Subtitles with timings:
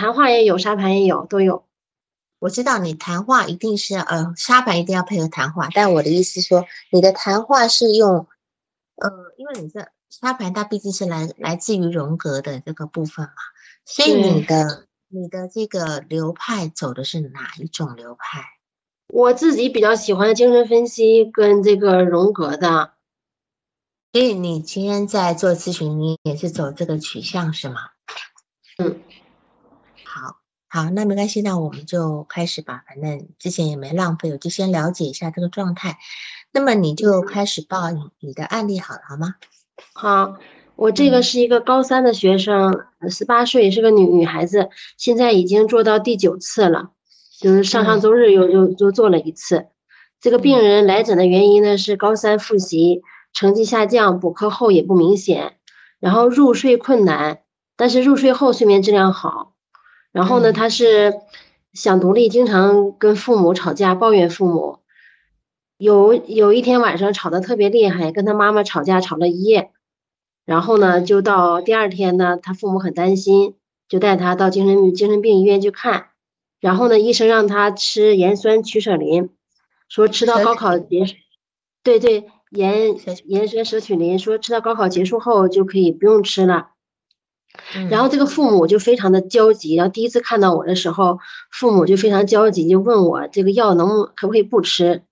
[0.00, 1.66] 谈话也有，沙盘也有，都有。
[2.38, 8.26] 我知道你谈话一定是要呃沙盘一定要配合谈话，但我的意思说你的谈话是用
[8.96, 13.32] 呃，因为你这沙盘它毕竟是来来自于荣格的这个部分嘛，
[13.84, 18.42] 所以你的你的这个流派走的是哪一种流派？
[19.08, 22.92] 我自己比较喜欢精神分析跟这个荣格的。
[24.14, 27.90] 所以你今天在做咨询，你也是走这个取向是吗？
[28.78, 28.98] 嗯，
[30.72, 32.84] 好，那没关系，那我们就开始吧。
[32.86, 35.98] 反正之前也没浪费，我就先了解一下这个状态。
[36.52, 39.34] 那么你就开始报你你的案例好了，好吗？
[39.94, 40.36] 好，
[40.76, 46.90] 我这个是一个高三的学生，十八岁，是个女女孩子，现在已经做到第九次了，
[47.40, 49.66] 就是上上周日又又又做了一次。
[50.20, 53.02] 这个病人来诊的原因呢是高三复习。
[53.32, 55.54] 成绩下降，补课后也不明显，
[56.00, 57.42] 然后入睡困难，
[57.76, 59.49] 但是入睡后睡眠质量好。
[60.12, 61.20] 然后呢，他是
[61.72, 64.78] 想独立，经常跟父母吵架，抱怨父母。
[65.76, 69.70] 有有一天晚上吵得特别厉害，跟他妈妈吵架，吵了一夜。
[70.44, 73.54] 然后呢，就到第二天呢，他父母很担心，
[73.88, 76.08] 就带他到精神精神病医院去看。
[76.60, 79.30] 然后呢，医生让他吃盐酸曲舍林，
[79.88, 81.04] 说吃到高考结。
[81.82, 82.30] 对对。
[82.50, 86.70] 盐盐酸舍曲林说吃到高考结束后就可以不用吃了，
[87.90, 91.18] 然后这个父母就非常的焦急，然后第一次看到我的时候，
[91.50, 95.02] 父母就非常焦急，就问我这个药能可不可以不吃，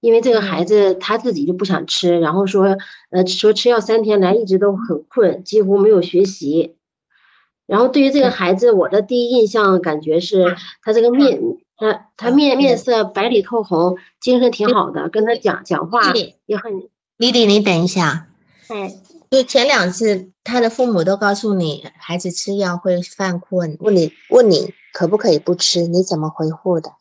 [0.00, 2.76] 因为这个孩子他自己就不想吃，然后说
[3.10, 6.76] 呃说吃药三天来一直都很困，几乎没有学习，
[7.66, 11.40] 然后对于这个孩子，我的第一印象感觉是他这个面。
[11.76, 16.12] 他他面面色白里透红，精神挺好的，跟他讲讲话
[16.46, 16.88] 也很。
[17.16, 18.28] 丽丽，你等一下。
[18.68, 18.94] 哎，
[19.30, 26.92] 就前两次，他的父母都告诉你，孩子吃药会犯困，问你问你可不可以不吃，你怎么回复的？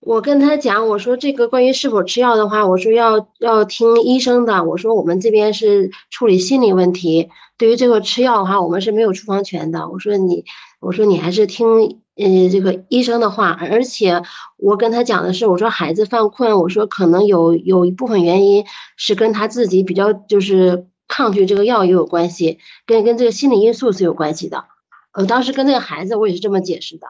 [0.00, 4.64] 我跟他讲，我说这个关于是否吃药的话，我说要要听医生的。
[4.64, 9.88] 我说我们这边是处理心理问题，对于这个吃药的话，我们是没有处方权的。
[9.88, 10.44] 我说你，
[10.80, 12.00] 我说你还是听。
[12.22, 14.22] 呃，这个医生的话，而且
[14.56, 18.64] 我跟他讲的是，我说孩子犯困，我说可能有有一部分原因
[18.96, 24.66] 是跟他自己比较就是抗拒这个药也有关系，跟跟这个心理因素是有关系的。
[25.12, 27.06] 我当时跟那个孩子，我也是这么解释的。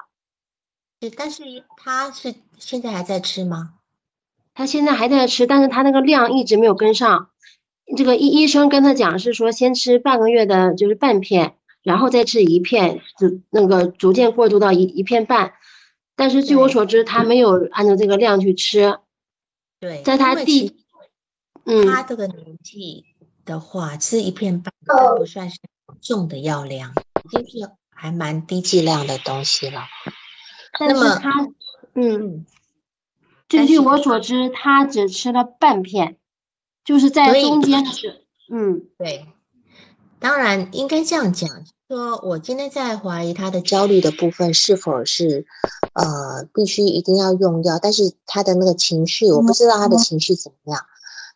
[0.98, 1.42] 对，但是
[1.76, 3.74] 他是现在还在吃吗？
[4.54, 7.28] 他现在还在吃，但是他那个量一直没有跟上。
[7.96, 11.54] 这个医医生跟他讲是说，先吃半个月的，就是半片。
[11.82, 15.54] 然后再吃一片，就那个逐渐过渡到一一片半，
[16.14, 18.98] 但是据我所知，他没有按照这个量去吃。
[19.80, 20.84] 对，在他第，
[21.64, 23.04] 嗯，他这个年纪
[23.44, 24.72] 的话，吃一片半
[25.16, 25.58] 不算是
[26.00, 26.92] 重的药量，
[27.24, 29.82] 已经是还蛮低剂量的东西了。
[30.78, 31.48] 但是他，
[31.94, 32.46] 嗯，
[33.48, 36.16] 就据我所知，他只吃了半片，
[36.84, 39.26] 就是在中间是，嗯，对。
[40.20, 45.46] 当然应该这样讲，说我今天在怀疑他的焦虑的部分是否是，
[45.92, 50.86] 呃，必须一定要用药，但是他的那个情绪，我不知道他的情绪怎么样。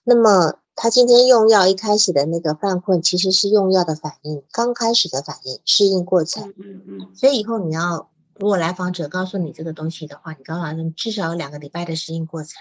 [0.04, 6.54] 那么他今天用药一开始的那个犯困，其实是用药的反应，刚开始的反应，适应过程。
[6.58, 7.10] 嗯嗯。
[7.14, 8.08] 所以以后你要，
[8.38, 12.52] 如果来访者告诉你这个东西的话，你告诉他至少有两个礼拜的适应过程。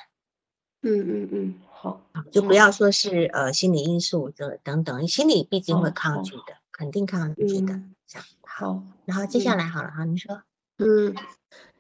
[0.82, 1.56] 嗯嗯嗯。
[1.72, 2.02] 好，
[2.32, 7.82] 就不要说是呃心理因素的等等，心理毕竟会抗拒的，肯定抗拒的。
[8.08, 10.42] 这样好，然后接下来好了哈，你说，
[10.78, 11.16] 嗯，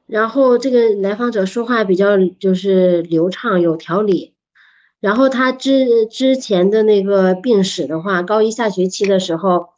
[0.08, 4.34] 然后这个来访者说话比较就是流畅有条理，
[5.00, 9.70] 然后他之之前的那个病史的话，高一下学期的时候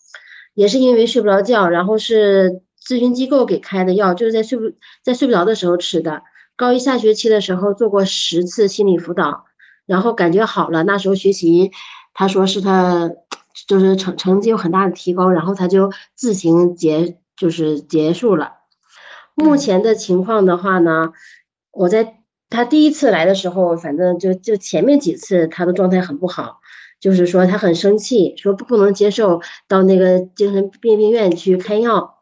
[0.53, 6.23] 也是因为睡不着觉，然后是咨询机构给开的药，就是在睡不在睡不着的时候吃的。
[6.55, 9.45] 高一下学期的时候做过十次心理辅导。
[9.85, 11.71] 然后感觉好了，那时候学习，
[12.13, 13.09] 他说是他
[13.67, 18.53] 就是成成绩有很大的提高，然后他就自行结就是结束了。
[19.33, 21.13] 目前的情况的话呢，
[21.71, 22.17] 我在
[22.49, 26.59] 他第一次来的时候，反正就就前面几次他的状态很不好，
[26.99, 32.17] 就是说他很生气，说不不能接受到那个精神病病院去开药，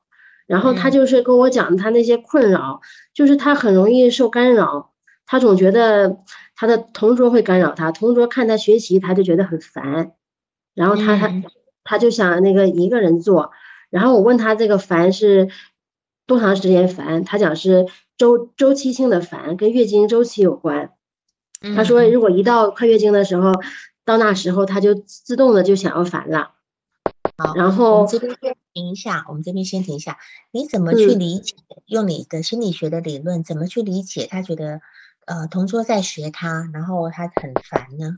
[0.47, 2.81] 然后他就是跟我讲他那些困扰，
[3.13, 4.91] 就是他很容易受干扰，
[5.25, 6.17] 他总觉得。
[6.57, 10.13] 他的同桌会干扰他，同桌看他学习，他就觉得很烦，
[10.75, 11.33] 然后他他
[11.83, 13.51] 他就想那个一个人做，
[13.89, 15.49] 然后我问他这个烦是
[16.27, 17.87] 多长时间烦，他讲是
[18.17, 20.91] 周周期性的烦，跟月经周期有关。
[21.75, 23.53] 他说如果一到快月经的时候，
[24.03, 26.51] 到那时候他就自动的就想要烦了。
[27.37, 30.17] 好，然后这边先停一下，我们这边先停一下。
[30.51, 31.55] 你怎么去理解？
[31.87, 34.27] 用你的心理学的理论，怎么去理解？
[34.27, 34.79] 他觉得，
[35.25, 38.15] 呃，同桌在学他，然后他很烦呢？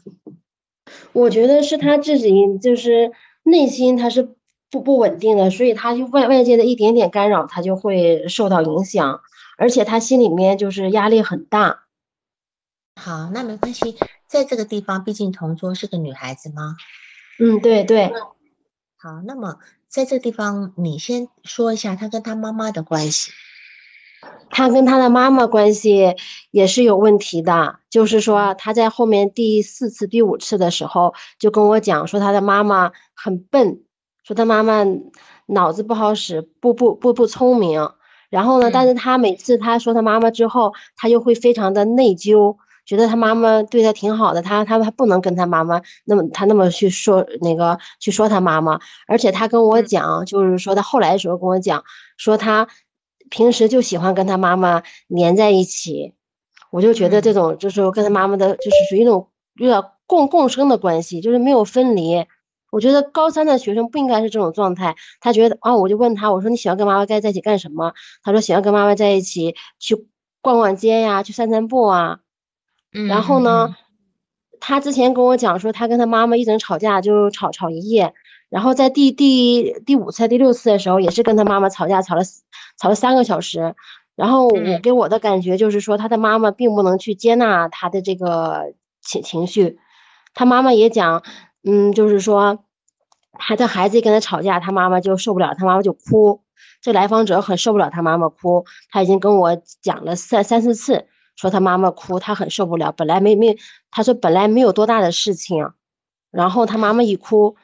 [1.13, 2.31] 我觉得是他自己
[2.61, 3.11] 就是
[3.43, 4.35] 内心他是
[4.69, 9.21] 不不稳定的，所以他就外外界的一点点干扰，他就会受到影响，
[9.57, 11.83] 而且他心里面就是压力很大。
[12.95, 13.97] 好，那没关系，
[14.27, 16.75] 在这个地方，毕竟同桌是个女孩子吗？
[17.39, 18.11] 嗯，对对。
[18.97, 23.31] 好，那么在这个地方，你先说一下他跟他妈妈的关系。
[24.49, 26.15] 他跟他的妈妈关系
[26.51, 33.81] 也是有问题的，就是说他在后面第四次、第五次的时候就跟我讲说他的妈妈很笨，
[34.23, 34.85] 说他妈妈
[35.47, 37.89] 脑子不好使，不不不不聪明。
[38.29, 42.57] 然后呢，但是他每次他说他妈妈之后，他又会非常的内疚。
[42.85, 51.83] 觉得他妈妈对他挺好的，他他他不能跟他妈妈那么他那么去说那个去说他妈妈，而且他跟我讲，就是说他后来的时候跟我讲，
[52.15, 52.69] 说他
[53.29, 56.13] 平时就喜欢跟他妈妈黏在一起，
[56.71, 62.25] 我就觉得这种就是跟他妈妈的就是属于那种有点共共生的关系，就是没有分离。
[62.69, 64.97] 我觉得高三的学生不应该是这种状态。
[65.21, 67.93] 他觉得啊，我就问他，我说你喜欢跟妈妈在在一起干什么？
[68.23, 70.07] 他说喜欢跟妈妈在一起去
[70.41, 72.19] 逛逛街呀，去散散步啊。
[72.91, 73.75] 然后呢，
[74.59, 78.13] 他之前跟我讲说，他跟他妈妈一整吵架就吵吵一夜，
[78.49, 82.21] 然后在第第第五次、第六次的时候，也是跟他妈妈吵架，吵了
[82.79, 83.75] 吵了三个小时。
[84.15, 89.77] 然后我给我的感觉就是说，他的妈妈并不能去接纳他的这个情情绪。
[90.33, 91.23] 他妈妈也讲，
[91.63, 92.63] 嗯，就是说，
[93.33, 96.41] 他的孩子跟他吵架，他妈妈就受不了，他妈妈就哭。
[96.81, 101.07] 这来访者很受不了他妈妈哭，他已经跟我讲了三三四次。
[101.35, 102.91] 说他妈妈哭，他很受不了。
[102.91, 103.57] 本来没没，
[103.91, 105.69] 他说本来没有多大的事情，
[106.31, 107.55] 然后他妈妈一哭，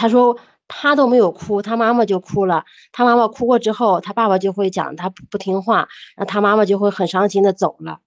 [0.00, 2.64] 他说他都没有哭，他妈妈就哭了。
[2.90, 7.98] 他妈妈哭过之后，他爸爸就会讲他不听话，然后他妈妈就会很伤心的走了。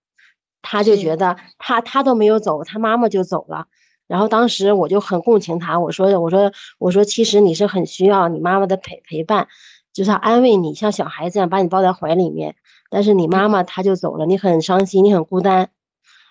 [0.63, 3.67] 他就觉得他他都没有走，他妈妈就走了。
[4.07, 9.47] 然后当时我就很共情他，我说我说我说其实你是很需要你妈妈的陪陪伴，
[9.93, 12.55] 就是安慰你，像小孩子一样把你抱在怀里面。
[12.89, 15.69] 但是你妈妈她就走了，你很伤心，你很孤单。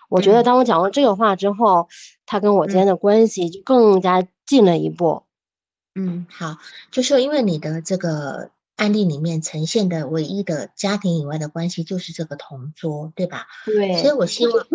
[0.09, 1.87] 我觉得当我讲完这个话之后，
[2.27, 5.23] 他跟我之间的关系就更加近了一步。
[5.95, 6.57] 嗯，好，
[6.91, 13.47] 就是因为你的这个案例里面呈现的唯一的家庭以外的关系就是这个同桌，对吧？
[13.67, 13.97] 对。
[13.97, 14.67] 所以我希望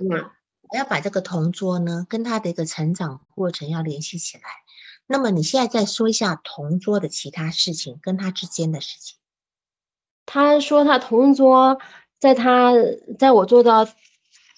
[0.00, 0.30] 嗯，
[0.70, 4.42] 我要把这个同桌呢跟他的一个成长过程要联系起来。
[5.06, 9.18] 那么你现在再说一下同桌的其他事情，跟他之间的事情。
[10.24, 11.78] 他说他同桌，
[12.18, 12.72] 在他
[13.18, 13.86] 在我做到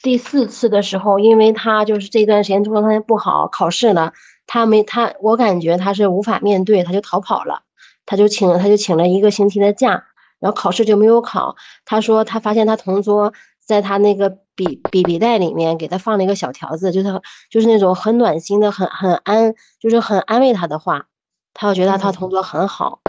[0.03, 4.13] 第四次的时候，因为他就是这段时间状态不好，考试了，
[4.47, 7.63] 他没他，我感觉他是无法面对，他就逃跑了，
[8.07, 10.05] 他就请他就请了一个星期的假，
[10.41, 11.57] 然后考试就没有考。
[11.85, 13.33] 他说他发现他同桌
[13.65, 21.07] 在他那个笔笔笔袋里面给他放了一个小条子，就是就是那种很暖心的、很很安，就是很安慰他的话，
[21.53, 23.01] 他就觉得他同桌很好，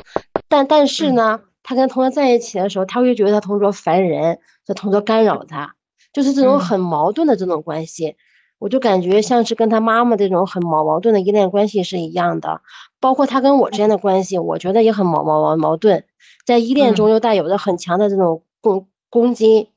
[0.47, 1.41] 但但是呢。
[1.67, 5.73] 他跟同桌在一起的时候，他会觉得他同桌烦人，他同桌干扰他，
[6.13, 8.17] 就是这种很矛盾的这种关系。
[8.57, 12.61] 我就感觉像是跟他妈妈这种很矛矛盾的依恋关系是一样的。
[12.99, 16.05] 包括他跟我之间的关系，我觉得也很矛矛矛矛盾，
[16.45, 19.71] 在依恋中又带有着很强的这种攻攻击。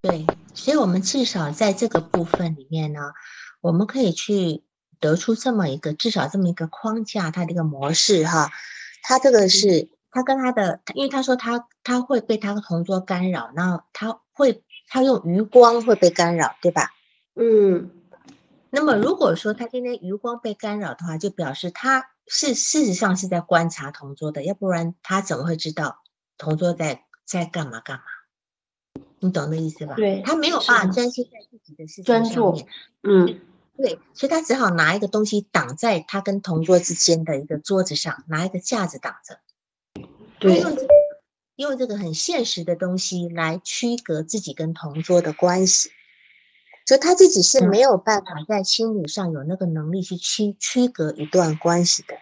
[0.00, 3.00] 对，所以我们至少在这个部分里面呢，
[3.60, 4.62] 我们可以去
[5.00, 8.50] 得出这么一个至少这么一个框架，它的一个模式哈。
[9.02, 9.88] 他这个是。
[10.12, 16.92] 他跟他的，因为他说他他会被他的同桌干扰，那他会他用余光会被干扰，对吧？
[17.36, 17.90] 嗯。
[18.70, 26.02] 那么如果说他今天余光被干扰的话，就表示他是事实上是在观察同桌的，要不然他怎么会知道
[26.36, 28.02] 同桌在在干嘛干嘛？
[29.20, 29.94] 你懂那意思吧？
[29.94, 30.22] 对。
[30.26, 32.66] 他没有办法专心在自己的事情上面。
[33.02, 33.40] 嗯。
[33.78, 39.38] 对，所以他只好拿一个东西挡在他跟同桌之间的一个桌子上，拿一个架子挡着。
[40.38, 40.64] 对，
[41.56, 45.90] 用这个很现实的东西来区隔自己跟同桌的关系，
[46.86, 52.14] 就他自己是没有办法在心理上有那个能力去区区隔一段关系的。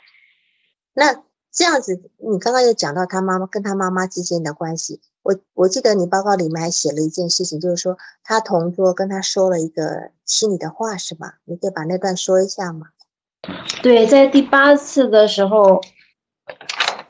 [0.95, 11.39] 那这样子，你刚刚又讲到他妈妈跟他妈妈之间的关系，我我记得你报告里面还写了一件事情，就是说他同桌跟他说了一个心里的话，是吧？
[11.45, 12.89] 你可以把那段说一下吗？
[13.83, 15.81] 对，在第八次的时候。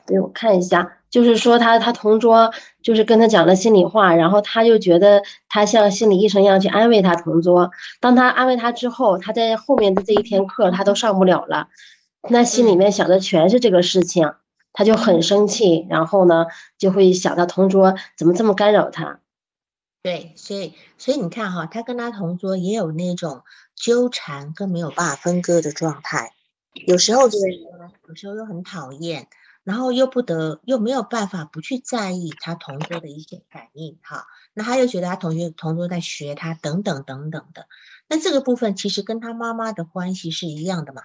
[0.07, 7.71] 给我看一下，就是说他他同桌就是跟他讲了心里话，然后他就觉得他像心理医生一样去安慰他同桌。
[7.99, 11.69] 当他安慰他之后，他在后面的这一天课他都上不了了，
[12.29, 14.33] 那心里面想的全是这个事情。
[14.77, 16.47] 他就很生气，然后呢
[16.77, 19.21] 就会想到同桌怎么这么干扰他。
[20.03, 23.43] 对，所以所以你看哈，他跟他同桌也有那种
[23.73, 26.33] 纠缠跟没有办法分割的状态，
[26.73, 29.27] 有时候觉得，有时候又很讨厌，
[29.65, 37.67] 然后又不得又没有办法不去在意他同桌的一些反应哈，那他又觉得他同学同桌在学他等等等等的，
[38.07, 41.01] 那这个部分其实跟他妈妈的关系是一样的嘛，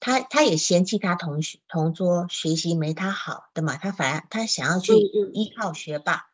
[0.00, 6.26] 他他也嫌弃他同学同桌学习没他好的嘛，他反而他想要去依靠学霸。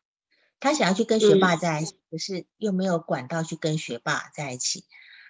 [0.58, 4.86] 他想要去跟学霸在一起，可是又没有管道去跟学霸在一起，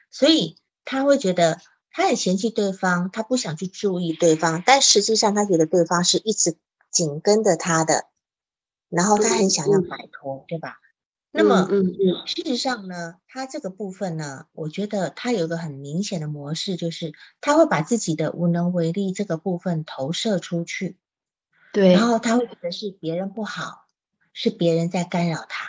[0.09, 1.61] 所以他会觉得
[1.97, 6.59] 他很嫌弃对方，他不想去注意对方，但实际上他觉得对方是一直
[6.91, 8.05] 紧跟着他的，
[8.91, 10.77] 然后他很想要摆脱，对吧？
[11.31, 20.99] 那么，嗯嗯，事实上呢，他这个部分呢，我觉得他有一个很明显的模式，就是他会把自己的无能为力这个部分投射出去，
[21.73, 23.87] 对，然后他会觉得是别人不好。
[24.39, 25.67] 是别人在干扰他，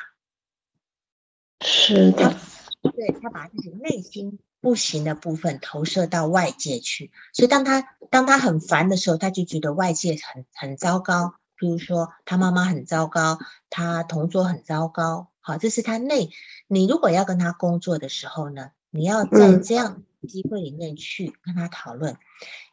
[1.61, 2.35] 是的，
[2.81, 16.29] 对他把自己内心不行的部分投射到外界去，所以当他当他很烦的时候，他就觉得外界很很糟糕，比如说他妈妈很糟糕，他同桌很糟糕，好，这是他内。
[16.67, 22.17] 你如果要跟他工作的时候呢，你要在这样机会里面去跟他讨论，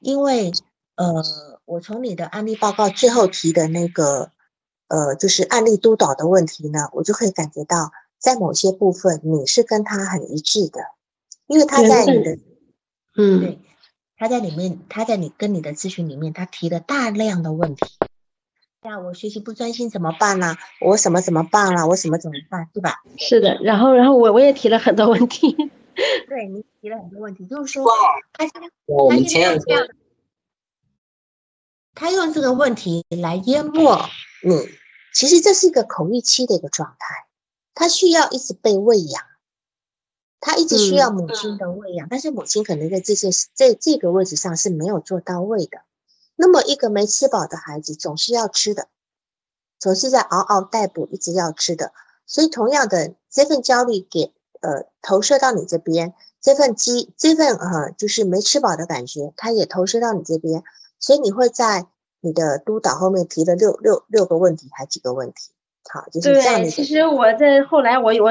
[0.01, 0.53] 因为
[0.97, 1.25] 呃，
[1.65, 4.31] 我从你的案例报告最后提的那个。
[4.87, 10.83] 呃，就是案例督导的问题呢，我就可以感觉到，在某些部分你是跟他很一致的，
[11.47, 12.39] 因为他在你的，
[13.17, 13.59] 嗯，对，
[14.17, 17.85] 他在里面，他在你跟你的咨询里面，他提了大量的问题。
[18.83, 20.57] 呀，我学习不专心怎么办呢？
[20.81, 21.87] 我什么怎么办了？
[21.87, 22.69] 我什么怎么办？
[22.75, 23.03] 对吧？
[23.17, 25.57] 是的，然后，然后我我也提了很多问题。
[26.29, 27.89] 对你提了很多问题，就是说，
[28.33, 28.69] 他现在，
[29.09, 29.87] 他现在这样，
[31.95, 33.97] 他用这个问题来淹没。
[34.43, 34.69] 你
[35.13, 37.27] 其实这是一个口欲期的一个状态，
[37.75, 39.23] 他需要一直被喂养，
[40.45, 45.79] 他一直需要母亲的喂养，但是母亲可能在这些在这个位置上是没有做到位的。
[46.37, 48.89] 那么一个没吃饱的孩子总是要吃的，
[49.79, 51.93] 总是在嗷嗷待哺，一直要吃的。
[52.27, 60.63] 所以同样的这份焦虑给呃投射到你这边，这份饥这份呃就是没吃饱的感觉，它也投射到你这边，
[61.01, 61.87] 所以你会在。
[62.27, 65.53] 你的督导后面提了六六六个问题，还几个问题？
[65.93, 66.61] 好，就是这样的。
[66.63, 68.31] 对，其实我在后来，我我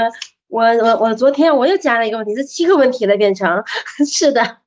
[0.53, 3.63] 我我我昨天我又加了一个问题，这七个问题了，变成
[4.05, 4.59] 是的，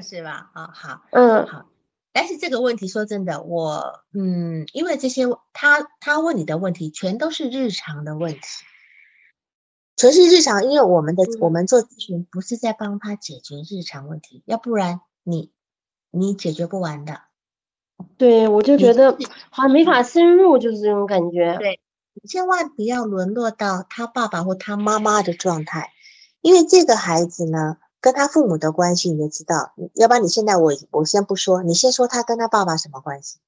[0.00, 0.52] 是吧？
[0.54, 1.66] 啊，好，嗯，好。
[2.12, 8.40] 但是这个问题说真的，我嗯，因为这些他他问你的问题全都是日常的问题，
[9.96, 15.50] 全是日常，因为我们的我们做咨询不是在帮他解决日常问题，要不然你
[16.12, 17.22] 你解决不完的。
[18.16, 19.18] 对，我就觉得
[19.50, 21.56] 好像没法深入，就是这种感觉。
[21.58, 21.83] 对，你
[22.26, 25.92] 千万不要沦落到他爸爸或他妈妈的状态，
[26.40, 29.74] 因为这个孩子呢，跟他父母的关系，你就知道。
[29.94, 33.38] 要不然你现在我我先不说，你先说他跟他爸爸什么关系？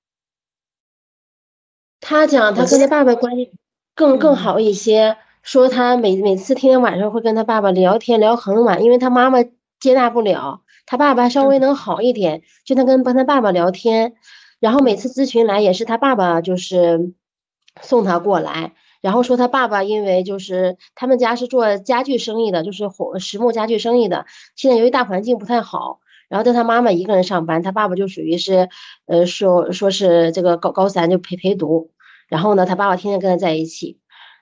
[2.01, 3.53] 他讲他跟他爸爸关系
[3.95, 9.39] 更更好一些，说他每每次天天晚上会跟他爸爸聊天聊很晚，因为他妈妈
[9.81, 10.63] 接纳不了。
[10.85, 14.15] 他爸爸稍微能好一点，就他跟帮他爸爸聊天，
[14.61, 17.13] 然后每次咨询来也是他爸爸就是
[17.83, 28.68] 送他过来，然后说他爸爸因为就是他们家是做家具生意的，就是火实木家具生意的，现在由于大环境不太好，然后就他妈妈一个人上班，他爸爸就属于是
[29.06, 31.90] 呃说说是这个高高三就陪陪读，
[32.28, 33.99] 然后呢他爸爸天天跟他在一起，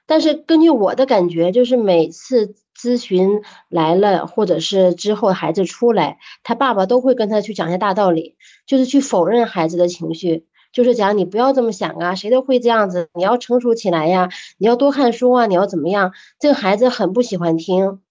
[0.07, 2.55] 但是根据我的感觉就是每次。
[2.77, 8.37] 咨询来了，或者是之后孩子出来，他爸爸都会跟他去讲一些大道理，
[8.67, 10.45] 就是去否认孩子的情绪，
[10.75, 14.29] 就是讲你不要这么想啊，谁都会这样子，你要成熟起来呀，
[14.59, 16.13] 你要多看书啊，你要怎么样？
[16.39, 18.03] 这个孩子很不喜欢听。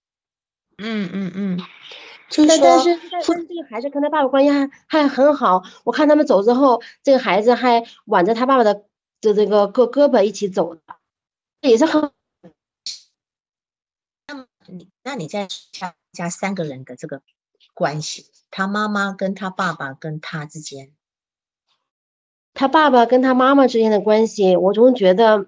[0.77, 1.62] 嗯嗯嗯。
[2.36, 8.74] 但但是但是这个孩子跟他爸爸关系还还很好，我看他们走之后，这个孩子还挽着他爸爸的
[9.22, 10.82] 的这个胳胳膊一起走的，
[11.62, 12.10] 也是很。
[14.65, 17.22] 你那你再加加三个人的这个
[17.74, 20.91] 关系，他妈妈跟他爸爸跟他之间，
[22.53, 25.48] 他爸爸跟他妈妈之间的关系，我总觉得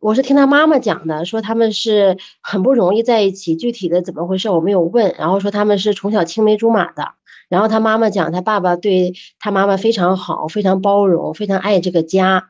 [0.00, 7.12] 我是听他妈妈讲的，说他们是很不容易在一起，具体的怎么回事我没有问，然后说他们是从小青梅竹马的，
[7.48, 12.48] 然后他妈妈讲他爸爸对他妈妈非常好，非常包容，非常爱这个家，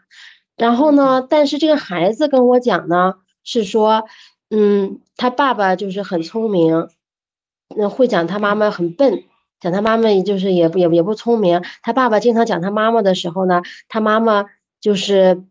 [0.56, 4.04] 然后呢，但是这个孩子跟我讲呢，是说。
[4.50, 6.88] 嗯，他爸爸就是很聪明，
[7.76, 9.24] 那会讲他妈妈很笨，
[9.60, 11.62] 讲他妈妈就是也不也也不聪明。
[11.82, 14.46] 他爸爸经常讲他妈妈的时候呢，他妈妈
[14.80, 15.44] 就是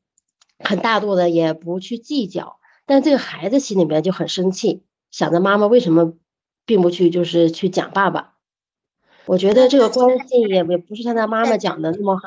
[0.60, 2.60] 很大度的，也不去计较。
[2.86, 6.14] 但这个孩子心里面就很生气，想着妈妈为什么
[6.66, 8.36] 并不去就是去讲爸爸。
[9.26, 12.24] 我觉得这个关系也也不是像他妈妈讲的那么好。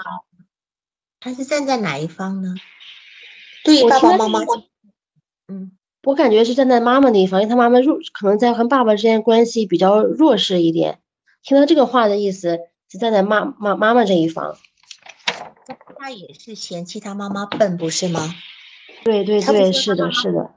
[1.19, 2.55] 他是站在哪一方呢？
[3.65, 4.41] 对爸爸妈妈，
[5.49, 5.73] 嗯，
[6.03, 11.01] 我感觉是站在妈妈那一方，因为他妈妈弱，可能在和爸爸之间关系比较弱势一点。
[11.43, 14.57] 听到这个话的意思是站在妈妈妈妈这一方。
[15.99, 18.35] 他也是嫌弃他妈妈笨，不是吗？
[19.05, 20.51] 对对对，是的，是的，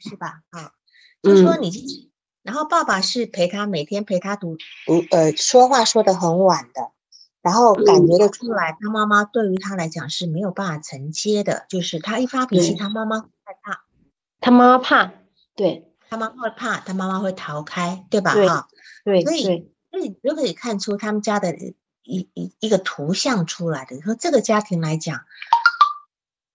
[0.00, 0.42] 是吧？
[0.50, 0.72] 啊，
[1.22, 2.10] 就说你，
[2.42, 4.56] 然后爸爸是陪他每天陪他读
[4.86, 6.90] 读，呃，说话说的很晚的。
[7.42, 13.84] 然后感觉得出来，他妈妈对于他来讲是没有办法承接的，就是他一发脾气，他妈妈害怕，
[14.40, 15.12] 他妈妈怕，
[15.56, 18.34] 对他妈妈会怕，他妈妈会逃开，对吧？
[18.34, 18.68] 哈，
[19.06, 19.52] 对，所以所
[20.00, 21.56] 以就可以看出他们家的
[22.02, 24.00] 一一一个图像出来的。
[24.02, 25.24] 说这个家庭来讲，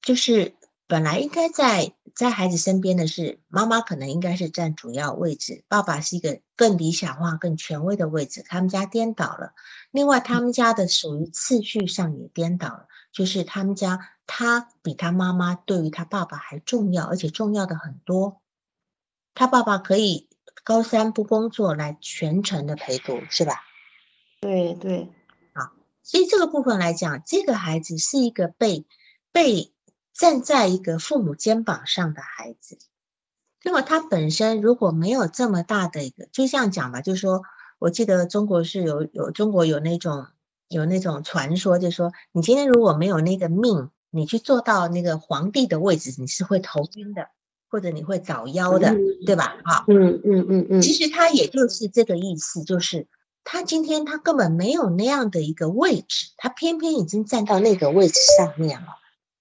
[0.01, 0.55] 就是。
[0.87, 8.45] 本来应该在在孩子身边的是妈妈，可能应该是占主要位置，爸爸是一个更理想化、更权威的位置。
[8.47, 9.55] 他们家颠倒了。
[9.89, 18.43] 另外，他们家的属于次序上也颠倒了，就是他们家他比他妈妈对于他爸爸还重要，而且重要的很多。
[19.33, 20.29] 他爸爸可以
[20.63, 23.63] 高三不工作来全程的陪读，是吧？
[24.41, 25.09] 对对，
[25.53, 25.73] 啊。
[26.03, 28.85] 所以这个部分来讲，这个孩子是一个被
[29.31, 29.71] 被。
[30.17, 32.77] 站在一个父母肩膀上的孩子，
[33.65, 37.43] 那么他本身如果没有这么大的一个，就这样讲吧，就是说，
[37.79, 40.27] 我记得中国是有有中国有那种
[40.69, 47.27] 有那种传说，就是说，你今天如果没有那个命，你去坐到那个皇帝的位置，你是会头晕的，
[47.75, 49.57] 或者你会早夭的，对吧？
[49.65, 53.05] 哈，嗯嗯嗯嗯，其实他也就是这个意思，就是
[53.43, 58.87] 他今天他根本没有那样的一个位置，他偏偏已经站到那个位置上面了。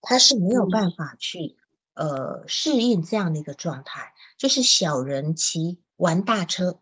[0.02, 1.54] 他是没有办法去
[1.94, 6.80] 呃适应这样的一个状态，就是小人骑玩大车，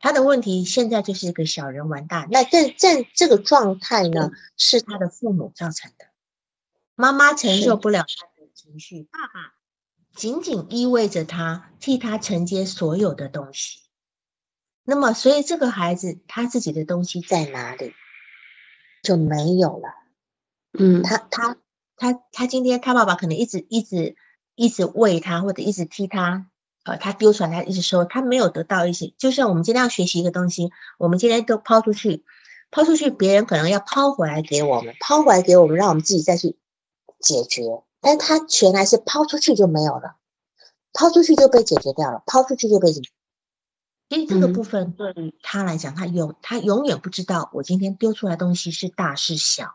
[0.00, 6.06] 他的问题现在就是一个小人玩大，那这这这个状态呢，是他的父母造成的，
[6.94, 9.57] 妈妈承受不了他的情绪，爸爸
[10.18, 13.78] 仅仅意味着他替他承接所有的东西，
[14.84, 17.94] 那么所以这个孩子他自己的东西在哪里
[19.02, 19.88] 就没有了，
[20.78, 21.56] 嗯，他他。
[22.00, 24.14] 他他今天他爸爸可能一直一直
[24.54, 26.46] 一直喂他或者一直踢他，
[26.84, 29.12] 呃，他丢出来他一直收，他没有得到一些。
[29.18, 32.24] 就像我们今天要学习一个东西，我们今天都抛出去，
[32.70, 36.56] 抛出去，别人可能要抛回来给我们，抛回来给我们，让我们自己再去
[37.18, 37.64] 解决。
[38.00, 40.16] 但他全来是抛出去就没有了，
[40.92, 43.10] 抛出去就被解决掉了，抛出去就被解决。
[44.08, 49.74] 所以这个部分对于他来讲，他永他永远不知道我今天丢出来东西是大是小。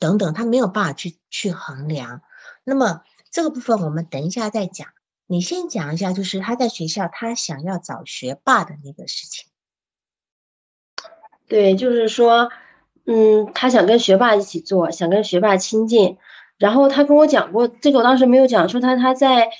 [0.00, 2.22] 等等，他没有办法去去衡量。
[2.62, 4.88] 那么这个部分我们等一下再讲。
[5.26, 9.48] 你先讲一下，就是他在学校他想要找学霸的那个事情。
[11.48, 12.50] 对，就是说，
[13.06, 16.16] 嗯，他想跟学霸一起做，想跟学霸亲近。
[16.58, 19.50] 然后他跟我讲过，这个我当时没有讲，说他他在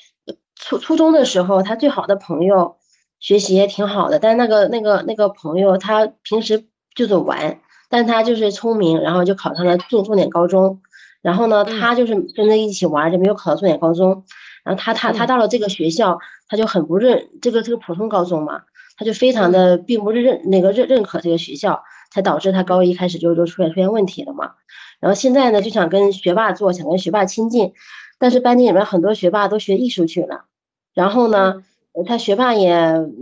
[0.55, 2.77] 初初中的时候，他最好的朋友
[3.21, 7.61] 学习也挺好的，但那个那个那个朋友他平时就是玩。
[7.91, 10.83] 但他就是聪明，然后就考上了重重点高中，
[11.23, 14.25] 然后呢，他就是跟着一起玩，就没有考到重点高中。
[14.63, 18.61] 然后他他他到了这个学校，他就很不认这个这个普通高中嘛，
[18.99, 21.83] 他就非常的并不认那个认认可这个学校，
[22.13, 24.51] 才导致他高一开始就就出现出现问题了嘛。
[25.01, 27.73] 然后现在呢，就想跟学霸做，想跟学霸亲近，
[28.19, 30.45] 但是班级里面很多学霸都学艺术去了，
[30.95, 31.65] 然后呢，
[32.07, 32.77] 他学霸也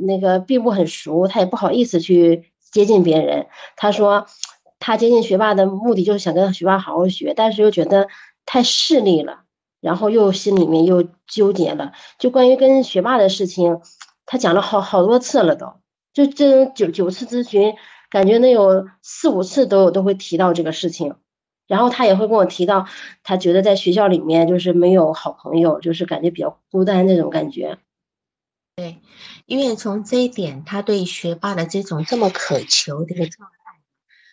[0.06, 4.26] 那个并不很熟，他也不好意思去接近别人，他说。
[4.78, 8.08] 他接近学霸的目的就是想跟学霸好好学，但是又觉得
[8.44, 9.40] 太势利了，
[9.80, 11.92] 然后又心里面又纠结了。
[12.18, 13.80] 就关于跟学霸的事情，
[14.26, 15.72] 他讲了好好多次了，都
[16.12, 17.74] 就这九九次咨询，
[18.10, 21.16] 感觉能有四五次都都会提到这个事情。
[21.66, 22.86] 然后他也会跟我提到，
[23.22, 27.78] 他觉得在学校里面就是没有好朋友，就是感觉比较孤单那种感觉。
[28.76, 29.00] 对，
[29.46, 33.56] 因为从这一点，他对学霸的这种这么渴求的一个状态。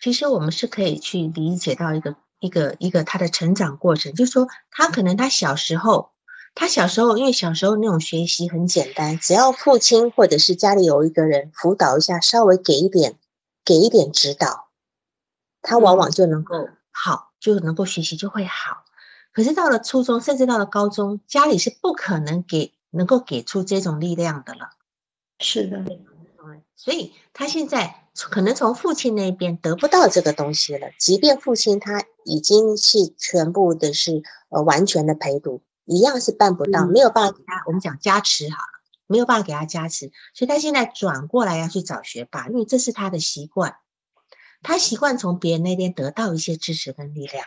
[0.02, 6.10] 其实我们是可以去理解到一个一个一个他的成长过程，就是说他可能他小时候，
[6.54, 13.16] 他小时候因为小时候那种学习很简单，只要父亲或者是家里有一个人辅导一下，稍微给一点
[13.64, 14.68] 给一点指导，
[15.62, 18.84] 他往往就能够好，就能够学习就会好。
[19.32, 24.70] 可是到了初中，甚至到了高中，家里是不可能给能够给出这种力量的了。
[25.40, 25.84] 是的，
[26.74, 28.00] 所以他现在。
[28.16, 43.78] 可能从父亲那边得不到这个东西了，即便父亲他已经是全部的是呃完全的陪读，一样是办不到，没有办法给他我们讲加持好了，没有办法给他加持，所以他现在转过来要去找学霸，因为这是他的习惯，
[44.64, 47.46] 他习惯从别人那边得到一些支持跟力量。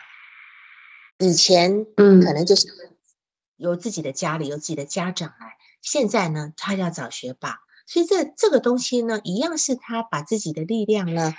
[1.18, 2.68] 以前嗯可能就是
[3.56, 7.58] 由自己的家里由自己的家长来，现在呢他要找学霸。
[7.86, 11.34] 所以这这个东西呢，一样是他把自己的力量呢，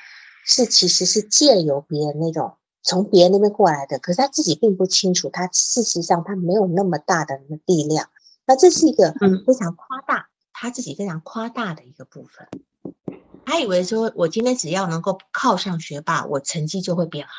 [0.45, 8.09] 是其实是借由别人那种从别人那边过来的，可是他自己并不清楚，他事实上他没有那么大的力量。
[8.45, 9.13] 那这是一个
[9.45, 12.49] 非常夸大他自己非常夸大的一个部分。
[13.49, 17.33] 他以为说我今天只要能够靠上学霸，我成绩就会变好。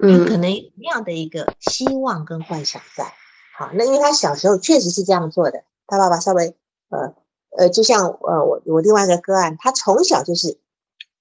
[0.00, 3.12] 嗯，可能那样的一个希望跟幻想在。
[3.58, 6.56] 好，那因为他小时候确实是这样做的，他爸爸稍微
[6.90, 7.14] 呃。
[7.56, 10.58] 呃，就像呃，我我另外一个个案，他从小就是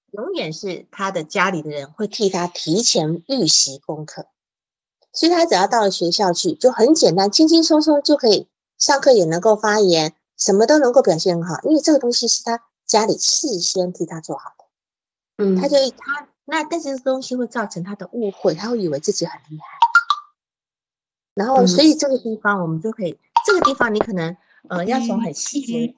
[0.10, 4.26] 永远是他的家里的人会替他提前预习功课，
[5.12, 8.48] 所以他只要到了学校去，就很简单，轻轻松松就可以
[8.80, 14.66] 上课，也能够发言，什么都能够表现很好，因为这个东西是他家里事先替他做好的。
[15.44, 19.66] 嗯，他就他那，但是这个东西会造成他的误会，他会以为自己很厉害，
[21.34, 24.38] 然后所以这个地方我们就可以，这个地方你可能
[24.70, 25.96] 呃要从很细节。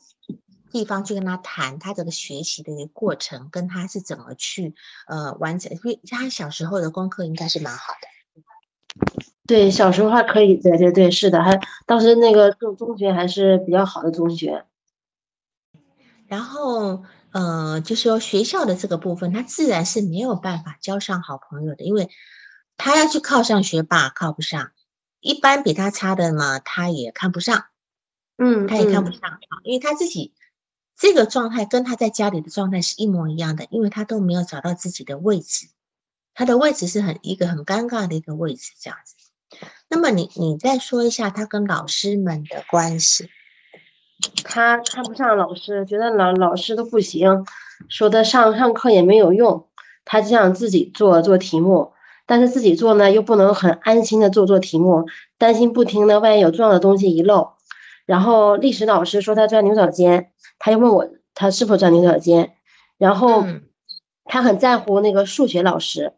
[0.71, 4.75] 地方去跟他谈他这个学习的一个过程，跟他是怎么去
[5.07, 8.09] 呃完成，因为他小时候的功课应该是蛮好的。
[9.47, 14.65] 对，小时候还可以，对对对，是的，还当时那个中中学还是比较好的中学。
[16.27, 22.09] 然后呃，就是说学校的这个部分，他自然是没有办法交上好朋友的，因为
[22.77, 24.71] 他要去靠上学霸，靠不上；
[25.19, 27.65] 一般比他差的嘛，他也看不上。
[28.37, 30.33] 嗯，他也看不上，因为他自己。
[30.97, 35.67] 这个状态跟他在家里的状态是一模一样的，因为他都没有找到自己的位置，
[36.33, 39.13] 他的位置是很一个很尴尬的一个位置，这样子。
[39.89, 43.29] 那么你你再说一下他跟老师们的关系，
[44.43, 47.45] 他看不上老师，觉得老老师都不行，
[47.89, 49.67] 说他上上课也没有用，
[50.05, 51.91] 他就想自己做做题目，
[52.25, 55.05] 但是自己做呢又不能很安心的做做题目，
[55.37, 57.53] 担心不听呢，万一有重要的东西遗漏。
[58.05, 60.31] 然后历史老师说他钻牛角尖。
[60.57, 62.53] 他又问我他是否钻牛角尖，
[62.97, 63.45] 然后
[64.23, 66.13] 他很在乎那个数学老师，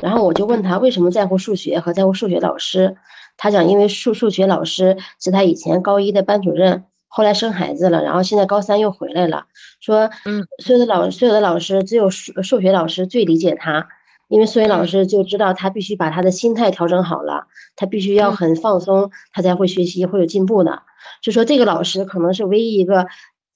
[0.00, 2.96] 然后我就问他为什么在乎数学和在乎数学老师，
[3.36, 9.44] 他讲因为数数学老师是他以前高一的班主任，后来生孩子了，然后现在高三又回来了，
[9.80, 13.88] 说嗯，所有的老所有的老师只有数数学老师最理解他，
[14.28, 20.82] 因为数学老师就知道他必须把他的心态调整好了，他必须要很放松，他才会学习会有进步的，
[21.20, 23.06] 就说这个老师可能是唯一一个。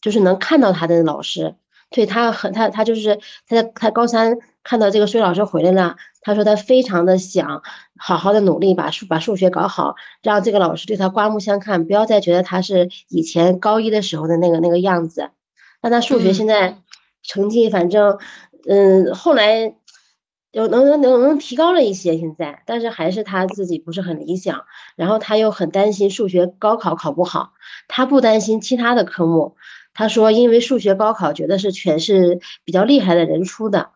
[0.02, 1.56] 就是能看到他的老师，
[1.90, 3.16] 对他很他他就是
[3.48, 7.62] 他在他高三看到这个数学老师回来了，他说他非常的想
[7.96, 15.30] 好好的努力把数把数学搞好，让这个老师对他刮目相看，不要再觉得他是以前高一的时候的那个那个样子。
[15.80, 16.78] 那他数学现在
[17.22, 18.18] 成绩反正
[18.68, 19.76] 嗯后来
[20.50, 24.64] 有能能能能提高了一些现在，但是还是他自己不是很理想，
[24.96, 27.52] 然后他又很担心数学高考考不好，
[27.86, 29.54] 他不担心其他的科目。
[29.98, 33.92] 他说：“因为数学高考觉得是全是比较厉害的人出的，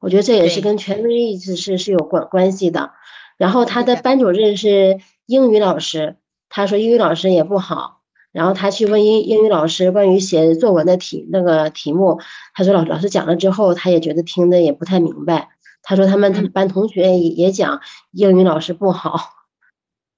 [0.00, 2.92] 我觉得这也是跟权威意识是是有关关系的。
[3.36, 6.16] 然后他的班主任是英语老师，
[6.48, 8.02] 他说英语老师也不好。
[8.30, 12.20] 然后他去问英英语老师关于写作文的题那个题目，
[12.54, 15.48] 他说老老师讲了之后，他也觉得听的也不太明白。
[15.82, 17.80] 他说他们他们班同学也也讲
[18.12, 19.34] 英语老师不好。”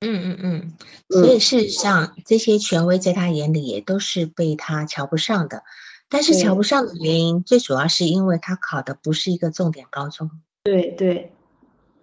[0.02, 0.72] 嗯嗯嗯，
[1.10, 5.62] 所以事实上，这些权威在他眼里也都是被他瞧不上的。
[6.10, 10.28] 但是瞧不上的原因，最主要是因为他考的不是一个重点高中。
[10.64, 11.32] 对对，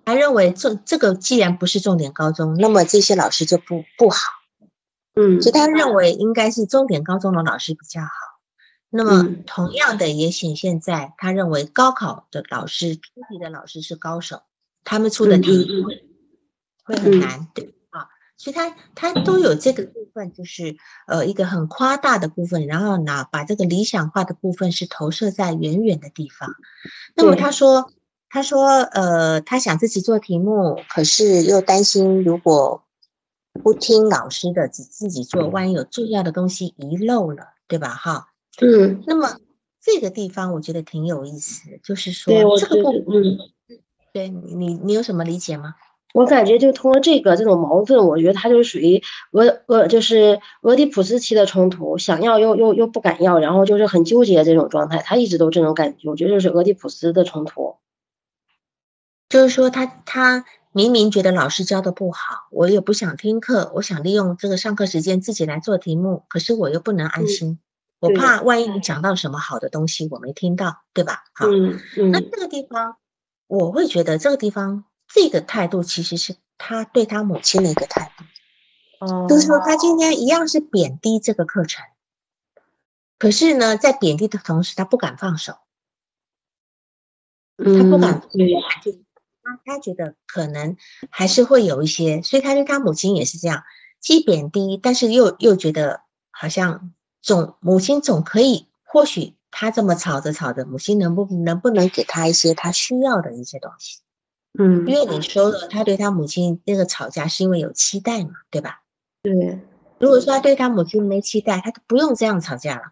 [0.05, 4.17] 他认为这这个既然不是重点高中，那么这些老师就不不好。
[5.13, 8.09] 嗯，所以他认为应该是重点高中的老师比较好。
[8.89, 14.41] 那么同样的也显现在他认为高考的老师出题的老师是高手，
[14.85, 15.83] 他们出的题
[16.85, 17.47] 会很难。
[17.53, 17.73] 对。
[18.37, 26.53] 所以他他都有这个部分，就是呃一个很夸大的部分，然后呢把这个理想化的部分是投射在远远的地方。
[27.15, 27.91] 那么他说
[28.29, 32.83] 他说呃他想自己做题目，可是又担心如果
[33.63, 37.89] 不听老师的，只自己做，万一有重要的东西遗漏了，对吧？
[37.89, 38.29] 哈，
[38.61, 39.03] 嗯。
[39.07, 39.39] 那么
[39.81, 43.23] 这个地方我觉得挺有意思，就是说这个部分，
[44.13, 45.73] 对你你你有什么理解吗？
[46.13, 57.75] 我感觉就通过这个这种矛盾，我觉得他就是属于俄俄就是俄狄浦斯期的冲突，想要又又又不敢要，然后就是很纠结这种状态，他一直都这种感觉，我觉得就是俄狄浦斯的冲突。
[59.29, 67.59] 就是说他他明明觉得老师教的不好，我也不想听课，我想利用这个上课时间自己来做题目，可是我又不能安心，
[67.99, 71.25] 我怕万一你讲到什么好的东西我没听到，对吧？
[71.35, 71.45] 好，
[72.11, 72.95] 那这个地方
[73.45, 74.85] 我会觉得这个地方。
[75.07, 81.85] 这个态度其实是他对他母亲的一个态度，哦，就是说他今天一样是贬低这个课程，
[83.17, 85.53] 可是呢，在贬低的同时，他不敢放手，
[87.57, 88.21] 他不敢，
[89.43, 90.75] 他他觉得可能
[91.09, 93.63] 还是会有一些，所以他对他母亲也是这样，
[94.01, 104.01] 既贬低，但是又又觉得好像总母亲总可以，或许他这么吵着吵着，母亲能不能不能给他一些他需要的一些东西？
[104.59, 108.81] 嗯，因为你说了，他对他母亲那个吵架是因为有期待嘛，对吧？
[109.21, 109.59] 对。
[109.99, 112.83] 如果说他对他母亲没期待，他就不用这样吵架了。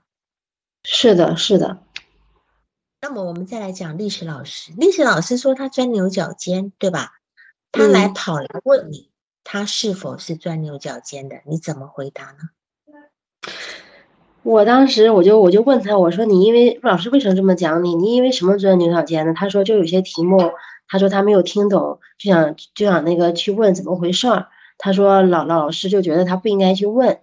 [0.84, 1.80] 是的，是的。
[3.02, 7.14] 那么我们再来讲历史老师，历史老师说他钻牛角尖，对吧？
[7.72, 9.12] 他来跑来问你，
[9.44, 11.38] 他是否是钻牛角尖的？
[11.46, 13.52] 你怎么回答呢？
[14.42, 17.96] 我当时我就我就问他，我说你因为老师为什么这么讲你？
[17.96, 19.34] 你因为什么钻牛角尖呢？
[19.36, 20.40] 他说就有些题目。
[20.88, 24.48] 他说他没有听懂，就想就想那个去问怎么回事儿。
[24.78, 27.20] 他说老老老师就觉得他不应该去问。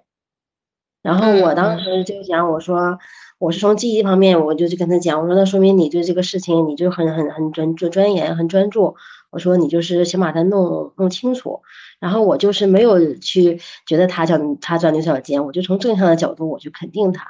[1.02, 2.98] 然后我当时就讲，我说
[3.38, 8.96] 我是从记忆方面，我就去跟他讲，我说那说明你对这个事情你就很很很专专钻研很专注。
[9.30, 11.62] 我说你就是想把它弄弄清楚。
[11.98, 17.26] 然后我就是没有去觉得他叫他钻牛角尖，我就从正向的角度我去肯定他。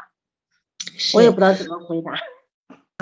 [1.15, 2.13] 我也不知道怎么回答。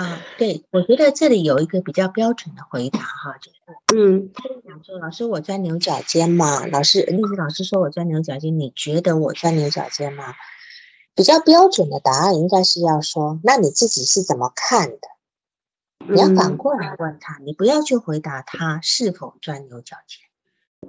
[0.01, 3.59] 啊，对，我觉得这里有一个比较标准的回答哈，就是，
[3.95, 6.65] 嗯，他就讲说，老师我钻牛角尖嘛？
[6.65, 10.33] 老师，历史老师说我钻牛角尖，你觉得我钻牛角尖吗？
[11.13, 15.07] 比较标准的答案应该是要说，那你自己是怎么看的？
[16.07, 20.19] 你要反过来问他，你不要去回答他是否钻牛角尖，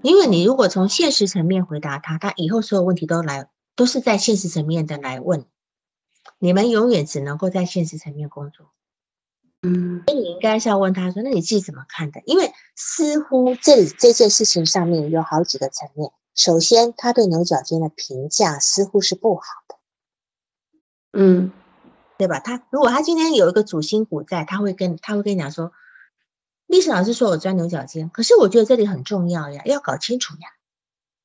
[0.03, 5.44] 因为你如果从现实层面回答他，他以后所有问题都来都是在现实层面的来问，
[6.38, 8.70] 你们永远只能够在现实层面工作。
[9.62, 16.11] 嗯，那你应该是要问他说：“那你自己怎么看的？”因为似乎这里这件事情上面有好几个层面。
[16.35, 19.77] 首先，他对牛角尖的评价似乎是不好的，
[21.12, 21.53] 嗯，
[22.18, 22.40] 对吧？
[22.40, 25.72] 他如果他今天有一个主心骨在，他会跟他会跟你讲说
[26.66, 30.48] ：“历史老师说我钻牛角尖，可是我觉得这里很重要呀，要搞清楚呀，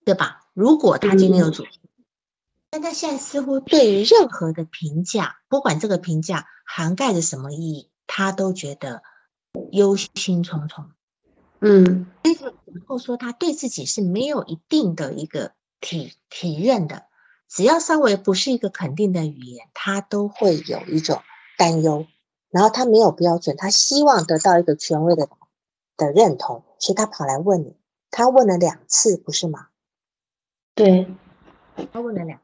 [0.05, 1.79] 对吧？”如果他今天有主心，
[2.69, 7.89] 但他现在似乎对于任何的评价，不管这个评价涵盖着什么意义。
[8.07, 9.03] 他都觉得
[9.71, 10.85] 忧心忡忡，
[11.59, 17.05] 嗯，然后说他对自己是没有一定的一个体体认的，
[17.47, 21.21] 只要稍微不是一个肯定的语言，他都会有一种
[21.57, 22.07] 担忧，
[22.49, 25.29] 然后他没有标准，他希望得到一个权威的
[25.97, 27.75] 的认同，所以他跑来问你，
[28.09, 29.67] 他问了两次，不是吗？
[30.73, 31.07] 对，
[31.91, 32.39] 他问了两。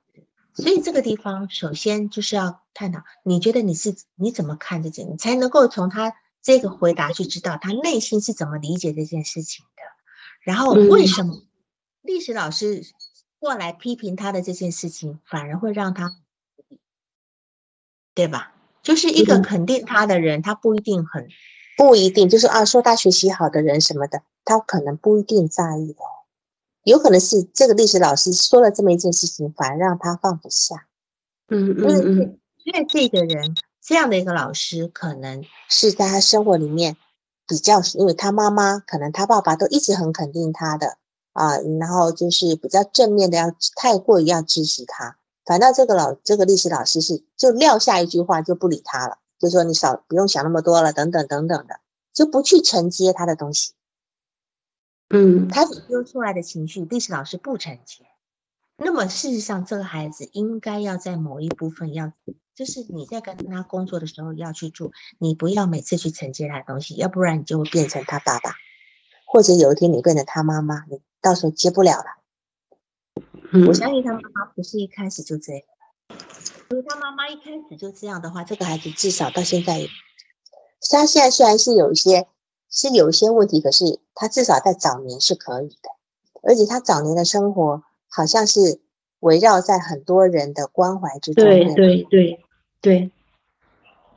[0.56, 9.82] 所以这个地方，首先就是要探讨，你觉得你是你怎么看这件，你才能够从他这个回答去知道他内心是怎么理解这件事情的。
[10.42, 11.42] 然后为什么
[12.02, 12.84] 历史老师
[13.40, 16.12] 过来批评他的这件事情，反而会让他，
[18.14, 18.54] 对吧？
[18.84, 21.30] 就是一个肯定他的人，他不一定很
[21.78, 26.00] 不一定，就是啊，说他学习好的人什么的，他可能不一定在意的。
[26.84, 30.88] 有可能是这个历史老师说了这么一件事情，反而让他放不下。
[31.50, 36.98] 嗯嗯嗯，因为这个人这样的一个老师，可能是在他生活里面
[37.48, 40.98] 比较，因为他妈妈可能他爸爸都一直很肯定他的
[41.34, 45.18] 啊，然后就是比较正面的，要太过于要支持他。
[45.46, 51.80] 反倒这个老这个历史老师是就撂下一句话就不理他了，就说你少不用想那么多了，等等等等的，
[52.14, 53.74] 就不去承接他的东西。
[55.16, 58.04] 嗯，他所丢出来的情绪，历史老师不承接。
[58.78, 62.12] 那么事实上，这个孩子应该要在某一部分要，
[62.56, 68.56] 就是你在跟他工作的时候要去做，你不要每次去承接他的东西，要不然你就会变成他爸爸，
[69.28, 72.06] 或者有一天你变成他妈妈，你到时候接不了了。
[73.68, 75.62] 我相信他妈妈不是一开始就这样，
[76.70, 79.88] 如果他妈妈一开始就这样的话，这个孩子至少到现在，
[80.90, 82.28] 他现在虽然是有一些。
[82.74, 85.92] 是有一些问题，可是他至少在早年是可以的，
[86.42, 88.82] 而且他早年的生活好像是
[89.20, 91.46] 围绕在很多人的关怀之中。
[91.46, 92.44] 对对对
[92.82, 93.12] 对，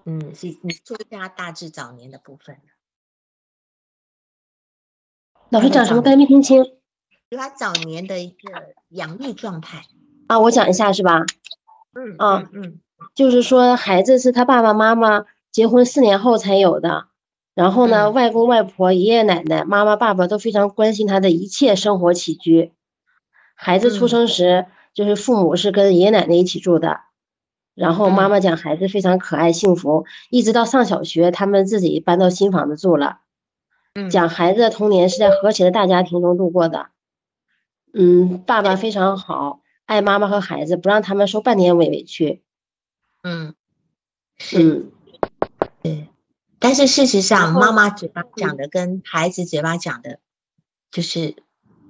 [0.05, 2.57] 嗯，是你说一下大致早年的部分。
[5.51, 6.01] 老师讲什么？
[6.01, 6.65] 刚才没听清。
[7.29, 9.85] 就他早年的一个养育状态
[10.29, 11.27] 啊，我讲一下是吧？
[11.93, 12.81] 嗯啊嗯
[13.15, 17.09] 就是说孩子是他爸爸妈妈结婚四年后才有的，
[17.57, 22.75] 然后呢，嗯外公外婆、爷爷奶奶、妈妈、爸爸都非常关心他的一切生活起居。
[23.55, 27.01] 孩子出嗯生时，就是父母是跟爷爷奶奶一起住的，
[27.75, 33.21] 然后妈嗯妈讲孩子非常可爱幸福，一直到上小学，他们自己搬到新房子住了。
[33.95, 36.89] 嗯讲孩子的童年是在和谐的大家庭中度过的。
[37.95, 42.43] 嗯，爸爸非常好，爱妈妈和孩子，不让他们受半点委委屈。
[43.23, 43.55] 嗯
[44.37, 44.63] 是。
[44.63, 44.93] 嗯，
[45.83, 46.09] 对，
[46.59, 50.19] 但是事实上，妈妈嘴巴讲的跟孩子嘴巴讲的，
[50.91, 51.37] 就是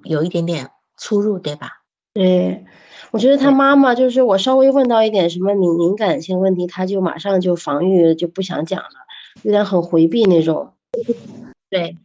[0.03, 1.83] 有一点点出入，对吧？
[2.13, 2.65] 对，
[3.11, 8.91] 我觉得他妈妈就是我稍微问到一点什么敏敏感性问题，他就马上就防御，就不想讲了，
[9.43, 10.75] 有点很回避那种。
[11.69, 11.99] 对，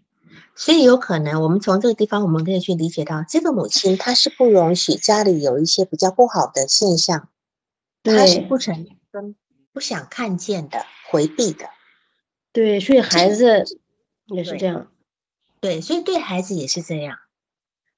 [0.56, 7.30] 所以有可能我们从这个地方，我们可以去理解到，这个母亲她是不容许家里有一些比较不好的现象，
[8.04, 9.36] 她是不承认跟
[9.74, 11.66] 不想看见的，回避的。
[12.54, 13.66] 对，所以孩子
[14.28, 14.92] 也是这样。
[15.60, 17.20] 对，所以对孩子也是这样，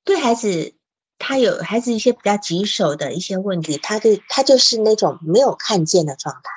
[0.03, 0.75] 对孩子。
[1.19, 6.51] 他有孩子一些比较棘手的一些问题，他对他就是那种没有看见的状态，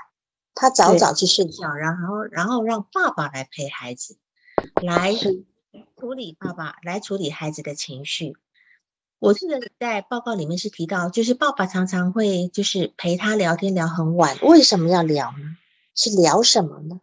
[0.57, 4.19] 他早早去睡觉，然后然后让爸爸来陪孩子，
[4.81, 8.37] 来处理爸爸来处理孩子的情绪。
[9.21, 15.57] 我记得在报告里面是提到，就是爸爸常常会就是陪他聊天聊很晚，为什么要聊呢？
[15.95, 17.01] 是聊什么呢？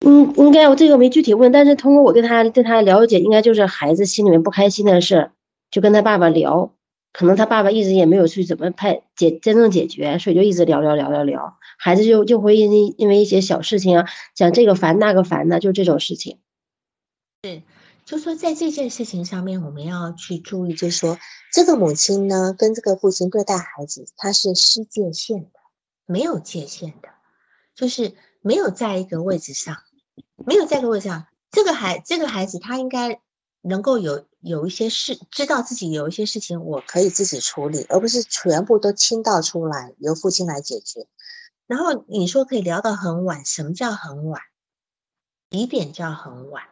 [0.00, 5.30] 嗯，应该我这个没具体问，但是通过我对他对他了解，应该就是孩子心里面不开心的事，
[5.70, 6.74] 就跟他爸爸聊，
[7.12, 16.38] 可能他爸爸一直也没有去怎么派解真正解决，所以就一直聊聊聊聊聊，孩子就就会因为因为一些小事情啊，讲这个烦那个烦的，就这种事情。
[17.42, 17.62] 对
[18.06, 21.18] 就说在这件事情上面，我们要去注意，就是说
[21.52, 25.50] 这个母亲呢，跟这个父亲对待孩子，他是失界限的，
[26.06, 27.10] 没有界限的，
[27.74, 29.76] 就是没有在一个位置上，
[30.46, 31.26] 没有在一个位置上。
[31.50, 33.20] 这个孩这个孩子他应该
[33.60, 41.06] 能够有有一些事，知道自己有一些事情我可以自己处理，而不是全部都倾倒出来由父亲来解决。
[41.66, 44.40] 然后你说可以聊到很晚，什么叫很晚？
[45.50, 46.64] 几点叫很晚？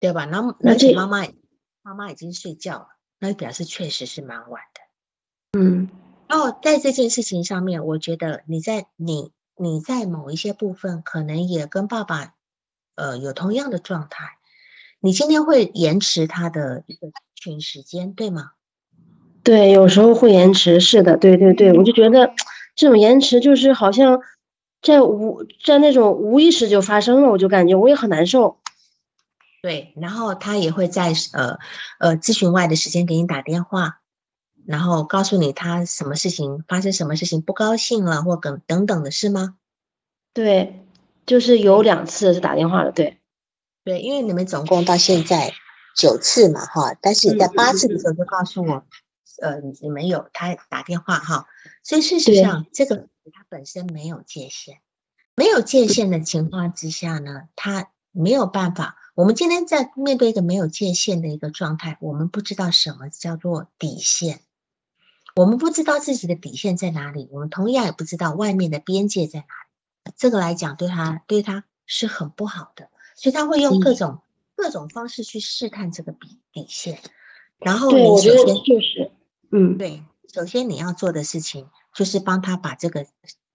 [0.00, 0.26] 对吧？
[0.26, 1.26] 然后那而且妈妈
[1.82, 5.58] 妈妈已经睡觉了，那表示确实是蛮晚的。
[5.58, 5.88] 嗯，
[6.28, 12.34] 然后在这件事情上面，我觉得你在你你在某一些部分可能也跟爸爸
[12.94, 14.38] 呃有同样的状态，
[15.00, 18.52] 你今天会延迟他的一个群时间，对吗？
[19.42, 22.32] 对，有时候会延迟，是的，对对对，我就觉得
[22.74, 24.20] 这种延迟就是好像
[24.82, 28.58] 在无在那种无意识就发生了，我就感觉我也很难受。
[29.62, 31.58] 对，然后他也会在呃
[31.98, 33.97] 呃咨询外的时间给你打电话，
[34.68, 39.56] 然后告诉你他什么事情发生，什么事情不高兴了，或等等等的是吗？
[40.34, 40.84] 对，
[41.24, 43.18] 就是有两次是打电话的，对。
[43.82, 45.54] 对，因为你们总共到现在
[45.96, 48.84] 九次嘛，哈，但是你在八次的时候就告诉我，
[49.40, 51.46] 呃，你你们有他打电话哈，
[51.82, 54.80] 所以事实上这个他本身没有界限，
[55.34, 58.98] 没有界限的情况之下呢，他没有办法。
[59.14, 64.42] 我们今天在面对一个没有界限的一个状态，我们不知道什么叫做底线，
[65.38, 70.12] 我们不知道自己的底线在哪里，我们同样也不知道外面的边界在哪里。
[70.16, 72.88] 这个来讲，对他对他是很不好的。
[73.14, 74.18] 所以他会用各嗯种、
[74.56, 76.98] 各种方式去试探这个底底线，
[77.58, 79.12] 然后，你我觉得首先就是，
[79.52, 80.02] 嗯，对，
[80.34, 83.06] 首先你要做的事情就是帮他把这个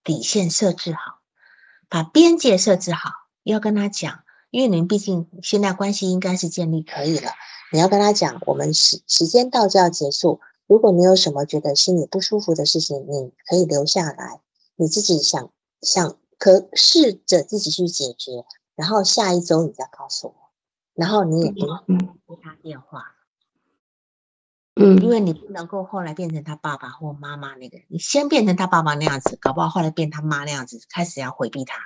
[0.06, 1.20] 底线设置好，
[1.90, 3.12] 把边界设置好，
[3.44, 7.32] 要跟他讲，因为你们毕竟现在关系应该是建立可以了，
[7.74, 14.42] 你要跟他讲，我们时时间到就要结束，如果你有什么觉得心里不舒服的事情，你可以留下来，
[14.76, 18.46] 你自己想想可试着自己去解决。
[18.76, 20.36] 然后下一周你再告诉我，
[20.96, 23.04] 然后你也不用嗯接他电话，
[24.76, 31.78] 嗯，因为你不能够后来变成他爸爸或妈妈那个，你先变成他爸爸那样子，搞不好后来变他妈那样子，开始要回避他。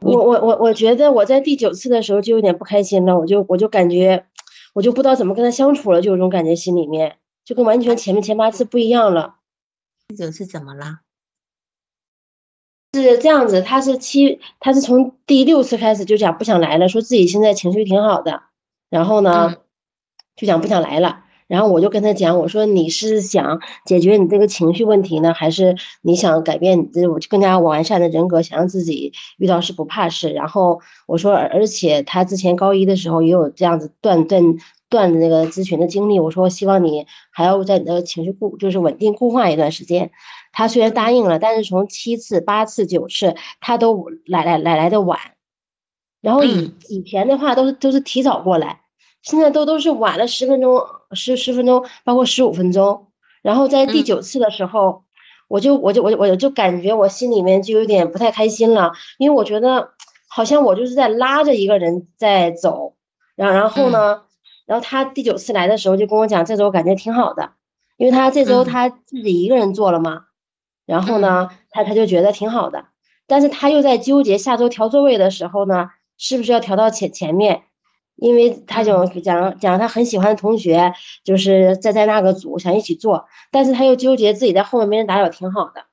[0.00, 4.26] 我我我我觉得我在第九次的时候就有点不开心了，我就我就感觉
[4.76, 7.16] 我就不知道怎么跟他相处了，就有种感觉心里面
[7.46, 9.36] 就跟完全前面前八次不一样了。
[10.06, 11.00] 第九次怎么了？
[12.92, 18.42] 是这样子，他是七，他是从第六次开始就讲不想来了，说自己现在情绪挺好的，
[18.90, 19.56] 然后呢，
[20.36, 21.24] 就讲不想来了。
[21.48, 30.30] 然后我就跟他讲，我说你是想解决你这个情绪问题呢，还是你想改变你这我更加完善的人格，想让自己遇到事不怕事？
[30.30, 34.42] 然后我说，而且他之前高一的时候也有这样子断断
[34.88, 36.18] 断的那个咨询的经历。
[36.18, 40.10] 我说，希望你还要在你的情绪固就是稳定固化一段时间。
[40.52, 45.18] 他虽然答应了，但是从七次、八次、九次，他都来来来来的晚。
[46.22, 48.80] 然后以以前的话都是都是提早过来。
[49.26, 53.08] 现在都都是晚了十分钟，十十分钟，包括十五分钟。
[53.42, 55.02] 然后在第九次的时候，
[55.48, 59.90] 我就我就我我就感觉我心里面就有点不太开心了，因为我觉得
[60.28, 62.94] 好像我就是在拉着一个人在走。
[63.34, 64.22] 然然后呢，
[64.64, 67.50] 然后他第九次来的时候就跟我讲，这周感觉挺好的，
[67.96, 70.26] 因为他这周他自己一个人做了嘛。
[70.86, 72.84] 然后呢，他他就觉得挺好的，
[73.26, 77.64] 但是他又在纠结下周调座位的时候呢，是不是要调到前前面。
[78.16, 85.84] 因为他就讲讲他很喜欢的同学，就是在在那个组想一起做，但是他又纠结自己在后面没人打扰挺好的。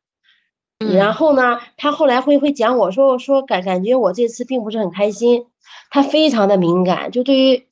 [0.98, 5.46] 然后呢，他后来会会讲我说说感感觉我这次并不是很开心，
[5.90, 7.68] 他非常的敏感，就对于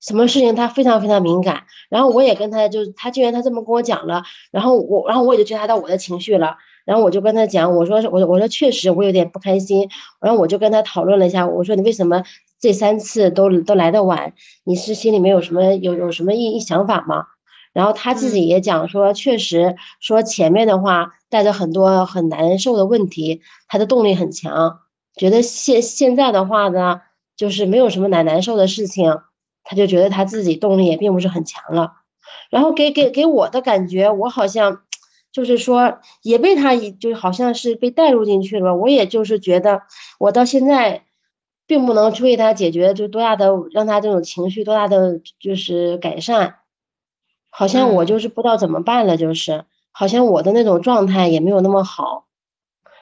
[0.00, 1.64] 什么事情他非常非常敏感。
[1.88, 6.56] 然后我也跟他就他既然他这么跟我讲了，然后我然后我也就觉察到我的情绪了。
[6.84, 9.88] 然后我就跟他讲，我说我我说确实我有点不开心。
[10.20, 12.22] 然后我就跟他讨论了一下，我说你为什么？
[12.66, 14.32] 这三次都都来的晚，
[14.64, 17.26] 你是心里面有什么有有什么一一想法吗？
[17.72, 24.80] 然后他自己也讲说，确实说前面的话带着很多很难受的问题，他的动力很强，
[25.14, 27.02] 觉得现现在的话呢，
[27.36, 29.16] 就是没有什么难难受的事情，
[29.62, 31.92] 他就觉得他自己动力也并不是很强了。
[32.50, 34.80] 然后给给给我的感觉，我好像
[35.30, 39.82] 就是说也被他就好像是被带入进去了，我也就是觉得
[40.18, 41.04] 我到现在。
[41.66, 46.56] 并不能为他解决就多大的让他这种情绪多大的就是改善，
[47.50, 52.26] 好像我就是不知道怎么办了，就是好像我的那种状态也没有那么好。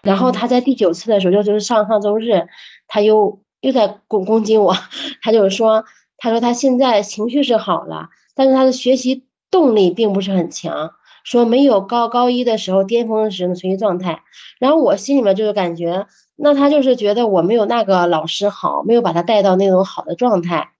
[0.03, 2.49] 然后他在第九次的时候，就就是上上周日，
[2.89, 4.75] 他又又在攻攻击我，
[5.23, 5.85] 他就是说，
[6.17, 10.93] 他说他现在情绪是好了，但是他的学习动力并不是很强，
[11.25, 14.23] 说没有高高一的时候巅峰时的学习状态。
[14.59, 16.07] 然后我心里面就是感觉。
[16.37, 20.73] 那他就是觉得我没有那个老师好，没有把他带到那种好的状态，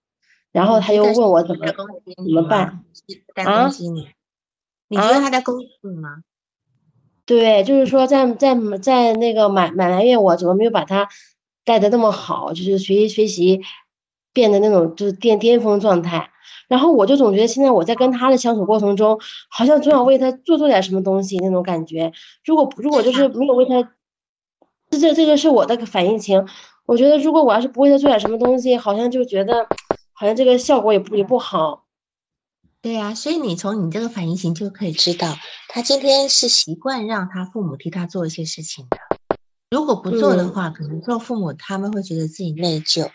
[0.51, 2.85] 然后他又问我怎么怎么办
[3.37, 3.71] 啊？
[4.89, 6.25] 你觉得他在攻击你吗？
[7.25, 11.09] 对，就是说在在在那个满满埋怨我怎么没有把他
[11.65, 13.63] 带的那么好，就是学习学习
[14.33, 16.31] 变得那种就是巅巅峰状态。
[16.67, 22.13] 然后我就总觉得现在我在跟他的相处过程中，好像总想为他做做点什么东西那种感觉。
[22.45, 23.93] 如果如果就是没有为他。
[24.99, 26.47] 这这个是我的反应情，
[26.87, 29.67] 我觉得如果我要是不为他做点什么东西，好像就觉得
[30.13, 31.85] 好像这个效果也不也不好。
[32.81, 35.35] 对呀，所以你从你这个反应型就可以知道，
[35.69, 38.99] 他今天是习惯让他父母替他做一些事情的。
[39.71, 43.11] 如果不做的话，可能做父母他们会觉得自己内疚。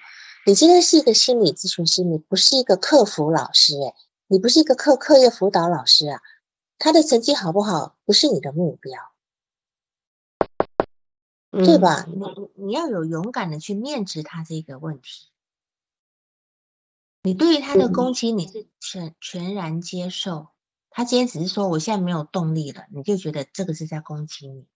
[0.45, 3.93] 你今天是一个心理咨询师，你不是一个客服老师，诶，
[4.27, 6.19] 你不是一个课课业辅导老师啊。
[6.80, 8.93] 他的成绩好不好不是你的目标。
[11.52, 12.06] 对吧？
[12.06, 15.30] 你你要有勇敢的去面对他这个问题。
[17.24, 20.50] 你对于他的攻击，你是全全然接受。
[20.91, 24.68] 他今天只是说我现在没有动力了，你就觉得这个是在攻击你。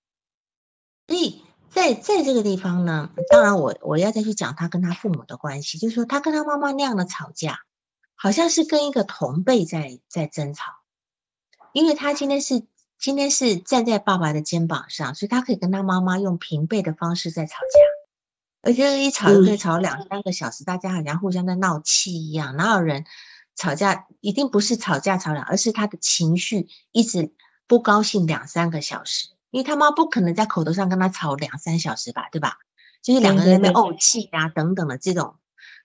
[1.07, 7.59] 所以在在这个地方呢，当然我我要再去讲他跟他父母的关系，就是说他跟他妈妈那样的吵架，
[8.15, 10.73] 好像是跟一个同辈在在争吵，
[11.71, 12.65] 因为他今天是。
[13.03, 17.79] 今天是站在爸爸的肩膀上，所以他可以跟他妈妈用平辈的方式在吵架，
[18.61, 22.55] 而且一吵就可以吵两三个小时，大家好像互相在闹气一样。
[22.55, 23.03] 哪有人
[23.57, 27.33] 吵架一定不是吵架吵两，而是他的情绪一直
[27.67, 32.59] 不高兴两三个小时，因为他妈不可能在口头上跟他吵两三小时吧，对吧？
[33.01, 35.35] 就是两个人在怄气啊等等的这种，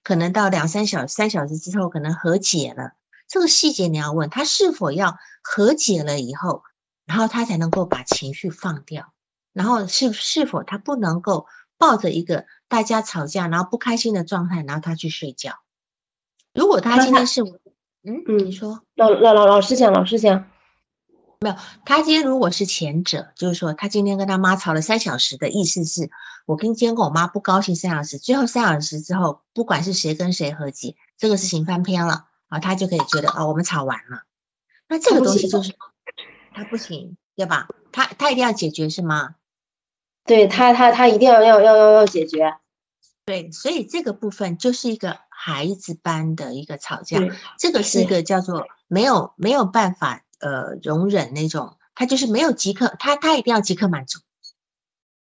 [0.04, 2.92] 可能到两三小三小时之后可能和解了，
[3.26, 6.62] 这个细节你要问他是否要和解了以后。
[7.08, 9.14] 然后他才能够把情绪放掉，
[9.54, 11.46] 然后是是否他不能够
[11.78, 15.54] 抱着一个大家吵架然后不开心的状态，然后他去睡觉。
[16.52, 17.42] 如果他今天是，
[18.02, 20.50] 嗯嗯，你说老老老老师讲老师讲，
[21.40, 21.56] 没有，
[21.86, 26.10] 他今天如果是前者，就是说他今天跟他妈吵了三小时的意思是，
[26.44, 34.24] 我跟今天跟我妈不高兴三小时，最后三小时之后，不管是谁跟谁和解，这个事情翻篇了啊，他就可以觉得啊，我们吵完了。
[34.88, 35.74] 那这个东西就是。
[36.58, 37.68] 他不行，对吧？
[37.92, 39.36] 他他一定要解决是吗？
[40.24, 42.58] 对他他他一定要要要要要解决。
[43.24, 47.20] 对，所以这个部分就是一个孩子般的一个吵架，
[47.60, 54.18] 这个是一个叫做没有没有办法呃容忍那种，他就是没有即刻，他他一定要即刻满足，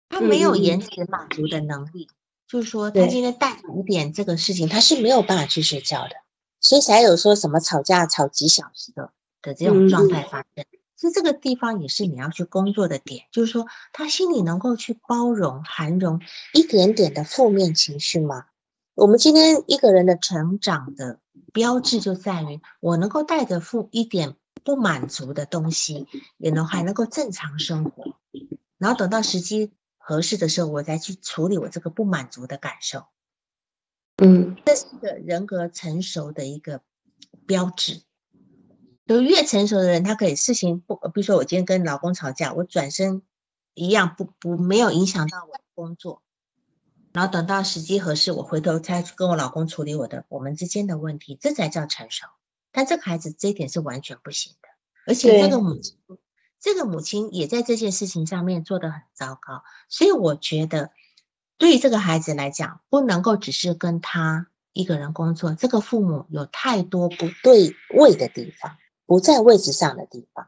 [0.09, 2.09] 他没有延迟满足的能力，
[2.45, 6.15] 就是说他今天带一点这个事情，他是没有办法去睡觉的，
[6.59, 10.65] 所以才有说什么吵架吵几小时的的这种状态发生。
[11.01, 16.21] 其实这个地方也是你要去工作的点，就是说他心里能够去包容、涵容
[16.53, 18.45] 一点点的负面情绪吗？
[18.93, 21.19] 我们今天一个人的成长的
[21.53, 26.05] 标志就在于，我能够带着负一点不满足的东西，
[26.37, 28.15] 也能还能够正常生活，
[28.77, 33.05] 然后等到时机合适的时候，我再去处理我这个不满足的感受。
[34.17, 36.83] 嗯，这是一个人格成熟的一个
[37.47, 38.03] 标志。
[39.07, 43.23] 就越成熟的人，他可以事情不，比如说我今天跟老公吵架，我转身
[43.73, 46.21] 一样不不没有影响到我的工作，
[47.11, 52.27] 然后等到时机合适，我回头再跟我老公处理我的我们之间的问题，这才叫成熟。
[52.71, 54.69] 但这个孩子这一点是完全不行的，
[55.07, 55.97] 而且这个母亲，
[56.61, 59.63] 这个母亲也在这件事情上面做得很糟糕。
[59.89, 60.91] 所以我觉得，
[61.57, 68.77] 对于这个孩子来讲，不能够只是跟他一个人工作，这个父母有太多不对位的地方。
[69.11, 70.47] 不在位置上的地方，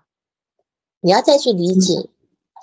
[1.01, 2.07] 你要再去理解，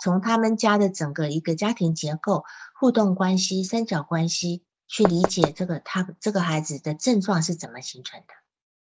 [0.00, 2.44] 从他们家的整个一个家庭结构、
[2.74, 8.28] 互动关系、三角关系去理解这个他这个孩子的症状是怎么形成的。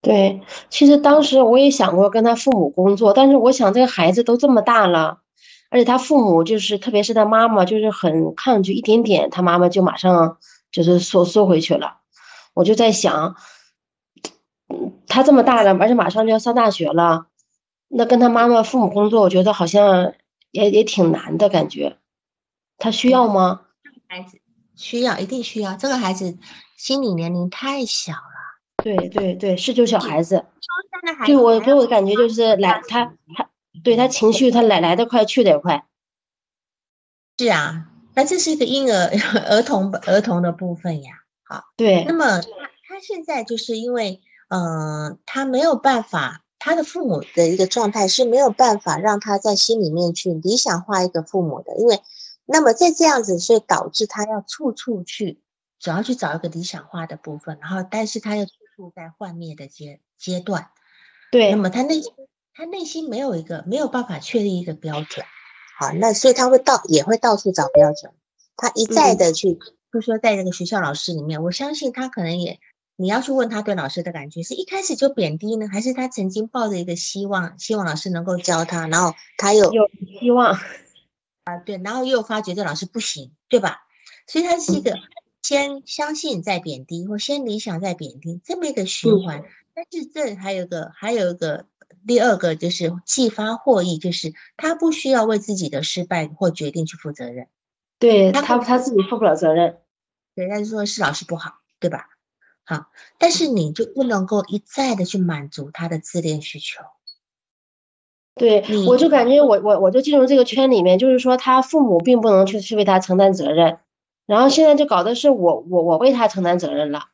[0.03, 5.21] 对，其实当时我也想过跟他父母工作，但是我想这个孩子都这么大了，
[5.71, 10.37] 而且他父母就是特别是他妈妈就是很抗拒，一点点他妈妈就马上
[10.71, 11.97] 就是缩缩回去了，
[12.53, 13.35] 我就在想。
[15.11, 17.27] 他这么大了，而且马上就要上大学了，
[17.89, 20.13] 那跟他妈妈、父母工作，我觉得好像
[20.51, 21.97] 也也挺难的感觉。
[22.77, 23.63] 他需要吗？
[24.07, 24.39] 孩子
[24.77, 25.75] 需要，一定需要。
[25.75, 26.37] 这个孩子
[26.77, 28.19] 心理年龄太小了。
[28.81, 30.45] 对对对，是就小孩子。
[31.25, 33.49] 对我给我的感觉就是来他他
[33.83, 35.85] 对他情绪他来来得快去得也快。
[37.37, 39.09] 是啊，那这是一个婴儿
[39.49, 41.11] 儿童儿童的部分呀。
[41.43, 42.05] 好，对。
[42.07, 42.47] 那么他
[42.87, 44.21] 他现在就是因为。
[44.53, 52.01] 嗯，他没有办法，他的父母的一个状态是没有办法让他在心里面去理想化一个父母的，因为
[52.45, 55.41] 那么在这样子，所以导致他要处处去，
[55.79, 60.67] 主要去找一个理想化的部分，然后但是他又处处在幻灭的阶阶段，
[61.31, 62.11] 对，那么他内心
[62.53, 65.25] 他内心没有一个没有办法确立一个标准，
[65.79, 68.11] 好，那所以他会到也会到处找标准，
[68.57, 69.57] 他一再的去，
[69.93, 72.59] 就说在这个学校老师里面，我相信他可能也。
[72.95, 79.89] 你要去问他对老师的感觉，是一开始就贬低呢，还是他曾经抱着一个希望，希望老师能够教他，然后他又有
[80.19, 80.53] 希望
[81.43, 83.79] 啊，对，然后又发觉这老师不行，对吧？
[84.27, 84.95] 所以他是一个
[85.41, 89.43] 先相信再贬低，或先理想再贬低这么一个循环。
[89.73, 91.65] 但是这还有个，还有一个
[92.05, 97.47] 第二个就是继发获益，就是他不需要为自己的失败或决定去负责任，
[97.97, 99.79] 对他他自己负不了责任，
[100.35, 102.09] 人家就说是老师不好，对吧？
[102.63, 102.85] 好，
[103.17, 106.83] 但是你就不能够一再的去满足他的自恋需求。
[108.35, 113.79] 对，我就感觉我我我就进入这个圈里面，就是说他父母并不能去去为他承担责任，
[114.25, 117.09] 然后现在就搞的是我我我为他承担责任了。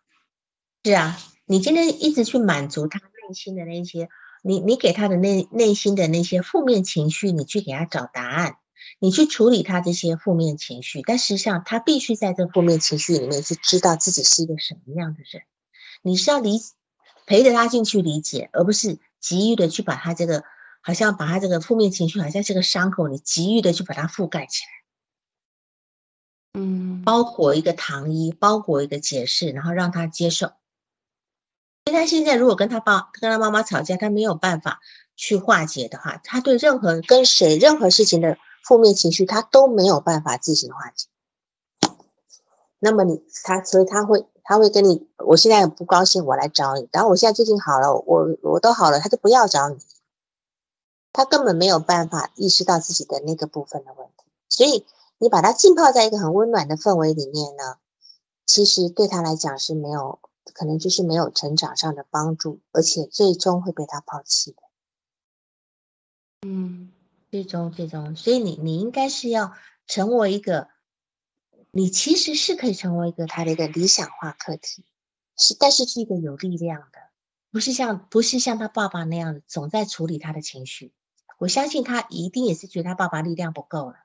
[0.83, 4.09] 是啊，你今天一直去满足他内心的那些，
[4.43, 8.57] 你你给他的内内心的那些负面情绪，你去给他找答案。
[8.99, 15.43] 你去处理他这些负面情绪，但实际上他必须在这负面情绪里面去知道自己是一个什么样的人。
[16.01, 16.59] 你是要理
[17.27, 20.43] 陪着他进去理解，而不是急于的去把他这个
[20.81, 24.63] 好像把他这个负面情绪好像是个伤口，你急于的去把它覆盖起
[26.55, 30.53] 来，嗯，包裹一个糖衣，包裹一个解释，然后让他接受。
[31.85, 34.79] 因为他现在如果跟他爸跟他妈妈吵架，他没有办法
[35.15, 38.39] 去化解的话，他对任何跟谁任何事情的。
[38.67, 41.07] 负面情绪他都没有办法自行化解，
[42.79, 46.89] 那么你他所以他会他会跟你，我现在不高兴，我来找你。
[46.91, 49.77] 然后我现在最近好了，我我都好了，他就不要找你，
[51.13, 54.25] 他根本没有办法意识到自己的那个部分的问题。
[54.49, 54.85] 所以
[55.17, 57.77] 你把他浸泡在一个很温暖的氛围里面呢，
[58.45, 60.19] 其实对他来讲是没有
[60.53, 64.57] 可能就是没有成长上的帮助，而且最终会被他抛弃的。
[66.45, 66.91] 嗯。
[67.29, 69.53] 最终，最终，所以你你应该是要
[69.85, 70.69] 成为一个，
[71.71, 74.85] 你其实是可以成为一个他的一个理想化课题，
[75.37, 76.99] 是，但是是一个有力量的，
[77.51, 80.93] 不是像不是像他爸爸那样总在处理他的情绪。
[81.37, 83.95] 我相信他一定也是觉得他爸爸力量不够了。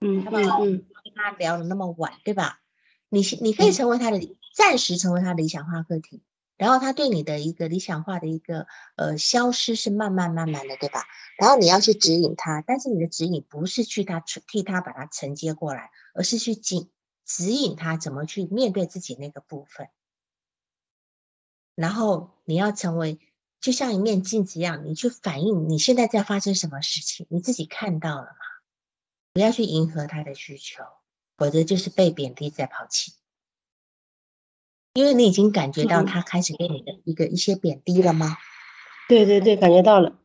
[0.00, 0.84] 嗯，他爸爸跟
[1.14, 2.60] 他聊了那么晚，对吧？
[3.08, 6.22] 你你可以成为他的暂时成为他理想化个体，
[6.60, 11.06] 然后他对你的一个理想化的一个呃消失是慢慢慢慢的，对吧？
[11.38, 16.86] 然后你要去指引他，但是你的指引不是去他替他把他承接过来，而是去指
[17.24, 19.88] 指引他怎么去面对自己那个部分。
[21.74, 23.18] 然后你要成为
[23.58, 28.36] 就像一面镜子一样，你去反映你现在在发生什么事情，你自己看到了吗？
[29.32, 30.84] 不要去迎合他的需求，
[31.38, 33.14] 否则就是被贬低在抛弃。
[34.94, 38.36] 因为你已经感觉到他开始给你的一个一些贬低了吗？
[39.08, 40.16] 对对对，感觉到了。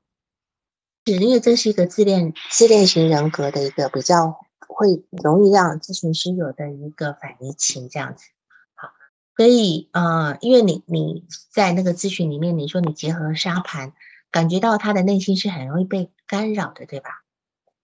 [1.05, 8.25] 是因为这是一个自恋自恋型人格的一个比较会容易让咨询师有的一个反移情这样子。
[8.73, 8.89] 好，
[9.37, 13.93] 所以呃，因为你你在那个咨询里面，你说你结合沙盘，
[14.31, 17.23] 感觉到他的内心是很容易被干扰的，对吧？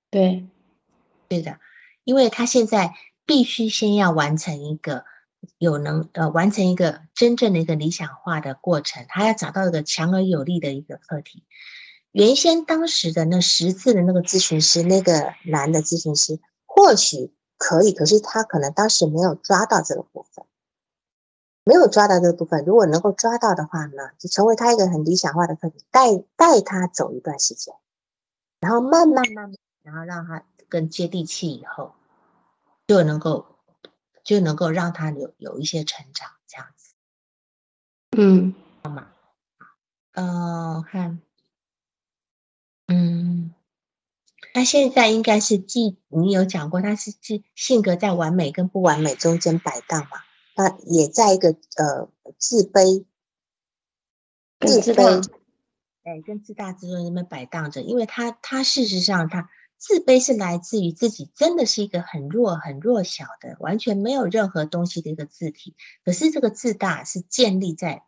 [0.09, 0.47] 对，
[1.27, 1.59] 对的，
[2.03, 2.95] 因为他现在
[3.27, 5.05] 必须先要完成一个
[5.57, 11.43] 有能呃完成一个真正的一个理想化的过程，他要找到一个强而有力的一个课题。
[12.11, 20.45] 原先当时的那十字的那个咨询师，那个男的咨询师或许可以，可是他可能当时没有抓到这个部分，
[21.63, 22.65] 没有抓到这个部分。
[22.65, 27.73] 如果能够抓到的话呢，就成为他一个很理想化的课题，带带他走一段时间，
[28.59, 31.93] 然后慢慢慢慢，然后让他更接地气，以后
[32.87, 33.50] 就能够
[34.23, 36.93] 就能够让他有有一些成长，这样子。
[38.17, 38.53] 嗯，
[38.83, 39.07] 好吗？
[40.13, 41.21] 嗯，看。
[42.87, 43.53] 嗯，
[44.53, 50.23] 那现在应该是既你有讲过，他是既性格在完美跟不完美中间摆荡嘛？
[50.57, 53.05] 那也在一个呃自卑、
[54.59, 55.25] 自卑，
[56.03, 57.81] 哎，跟自大自尊那边摆荡着。
[57.81, 59.49] 因为他他事实上他
[59.81, 65.75] 自卑是来自于自己真的是一个很弱很弱小的，完全没有任何东西的一个字体。
[66.05, 68.03] 可是这个自大是建立在。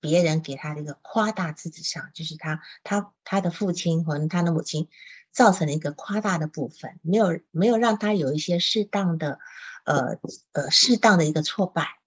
[0.00, 4.86] 别人给他的一个夸大自己上，就是他他他的父亲和他的母亲
[5.32, 9.40] 造成了一个夸大的部分，没有没有让他有一些适当的
[9.84, 10.20] 呃
[10.52, 11.98] 呃适当的一个挫败，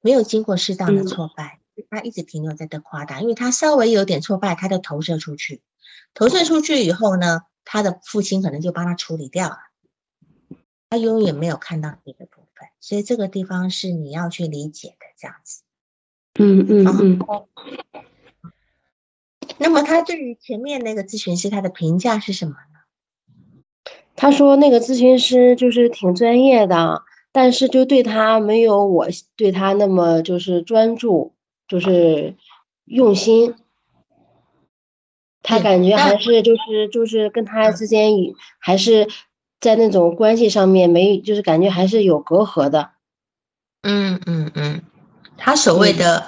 [0.00, 1.60] 没有经过适当的挫败，
[1.90, 5.62] 他一直停留在这夸大，因为他稍微有点挫败，他就投射出去，
[6.14, 9.56] 投射出去以后呢，他的父亲可能就帮他处理掉了，
[10.90, 15.62] 他永远没有看到你的部分，所以这个地方是你要去理解的，这样子。
[16.38, 17.18] 嗯嗯嗯。
[19.58, 23.82] 那么他对于前面那个咨询师他的评价是什么呢？
[24.16, 27.02] 他说那个咨询师就是挺专业的，
[27.32, 29.06] 但是就对他没有我
[29.36, 31.34] 对他那么就是专注，
[31.68, 32.36] 就是
[32.84, 33.54] 用心。
[35.42, 38.12] 他感觉还是就是就是跟他之间
[38.58, 39.08] 还是
[39.60, 42.92] 在那种关系上面没就是感觉还是有隔阂的。
[43.82, 44.82] 嗯嗯嗯。
[45.36, 46.24] 他所谓的，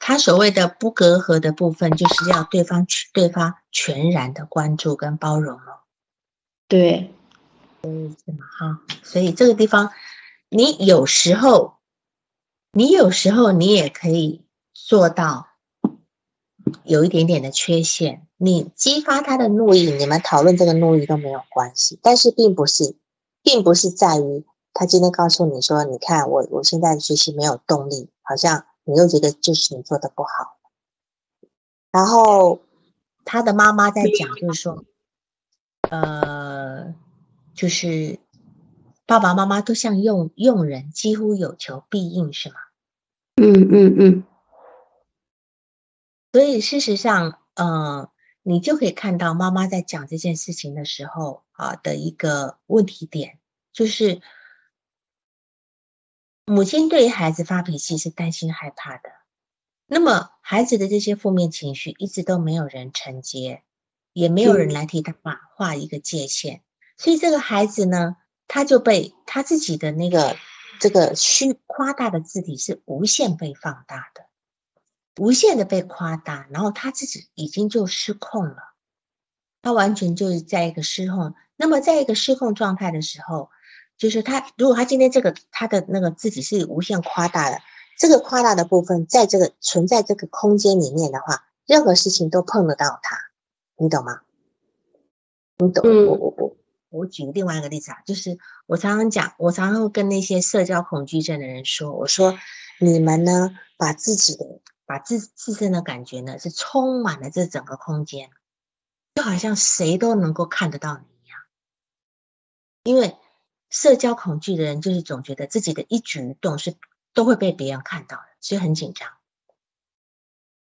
[0.00, 5.84] 他所谓的不隔阂的部分，就是要对方去对方全然的关注跟包容了。
[6.66, 7.12] 对，
[7.82, 8.16] 嗯？
[8.58, 9.92] 哈，所以这个地方，
[10.48, 11.76] 你有时候，
[12.72, 15.46] 你有时候你也可以做到
[16.82, 22.96] 有一点点的缺陷，你激发他的怒意，你们讨论这个怒意都没有关系，但是并不是，
[23.40, 24.44] 并不是在于。
[24.74, 30.56] 他今天告诉你说：“你看我，我现在学习没有动力，好像你又觉得就是你做的不好。”
[31.92, 32.62] 然后
[33.24, 34.84] 他的妈妈在讲，就是说，
[35.90, 36.94] 呃，
[37.54, 38.18] 就是
[39.06, 42.56] 爸爸妈妈都像用用人，几乎有求必应，是吗？
[43.36, 44.24] 嗯嗯嗯。
[46.32, 48.08] 所以事实上，呃，
[48.42, 53.38] 你就可以看到妈妈在讲这件事情的时候啊的一个问题点，
[53.72, 54.20] 就是。
[56.44, 59.10] 母亲对于孩子发脾气是担心害怕的，
[59.86, 63.62] 那么孩子的这些负面情绪一直都没有人承接，
[64.12, 66.62] 也没有人来替他画画一个界限，
[66.98, 68.16] 所以这个孩子呢，
[68.48, 70.36] 他就被他自己的那个
[70.80, 74.26] 这个虚夸大的字体是无限被放大的，
[75.18, 78.56] 无限的被夸大，然后他自己已经就失控了，
[79.62, 83.50] 他完全就是在一个失控，那么在一个失控状态的时候。
[83.98, 87.60] 就是他，如果他今天这个他的那个自己是无限夸大的，
[87.96, 93.16] 这个夸大的部分在这个存在这个空间里面的话，任何事情都碰得到他，
[93.76, 94.22] 你懂吗？
[95.58, 95.84] 你懂？
[96.06, 96.56] 我我我
[96.88, 102.36] 我举另外一个例子啊，就是我常常讲，我常常会跟那些社交恐惧症的人说，我说
[102.80, 104.44] 你们呢，把自己的
[104.92, 108.30] 把自自身的感觉呢，是充满了这整个空间，
[109.14, 111.38] 就好像谁都能够看得到你一样，
[112.82, 113.16] 因为。
[113.74, 116.76] 社交恐惧的人，就是总觉得自己的一举一动是
[117.14, 119.08] 都会被别人看到的，所以很紧张。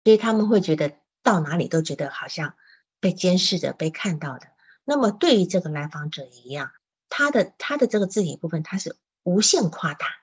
[0.04, 2.54] 所以他们会觉得到哪里都觉得好像
[3.00, 4.46] 被监视着、被看到的。
[4.84, 6.70] 那么对于这个来访者一样，
[7.08, 10.21] 他的他的这个字体部分，他是无限夸大。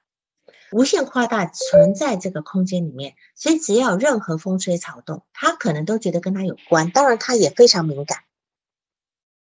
[0.71, 6.91] 无限夸大存在这个空间里面，所以只要任何风吹草动，他可能都觉得跟他有关。
[6.91, 8.23] 当然，他也非常敏感，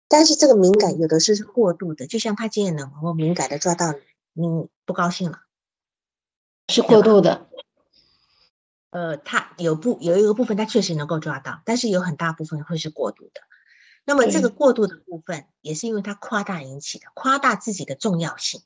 [0.08, 3.94] 但是这个敏感有的是是过度的，就像他今天能够敏感的抓到
[4.34, 5.42] 你，你不高兴了，
[6.68, 7.48] 是过度的。
[8.92, 13.42] 呃，他有部有一个部分他确实能够抓到，但是有很大部分会是过度的。
[14.04, 18.62] 那么这个过度的部分，也是因为他夸大引起的，夸大自己的重要性。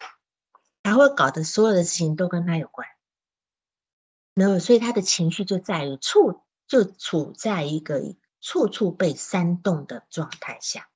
[0.84, 2.86] 才会搞得所有的事情都跟他有关，
[4.34, 10.90] 那么所以他的情绪就在于处就处在一个处处被煽动的状态下，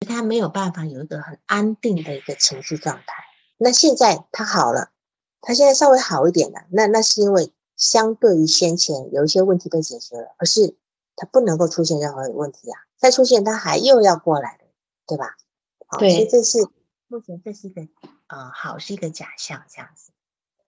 [0.00, 3.24] 他没有办法有一个很安定的一个情绪状态。
[3.56, 4.90] 那现在他好了，
[5.40, 10.76] 他现在稍微好一点了，那那是因为相对于先前有一些问题被解决了，可是
[11.16, 14.66] 他不能够出现任何问题啊，再出现他还又要过来的，
[15.06, 15.38] 对吧？
[15.86, 16.68] 好，所以这是。
[17.12, 17.82] 目前这是一个
[18.28, 20.12] 呃好是一个假象，这样子。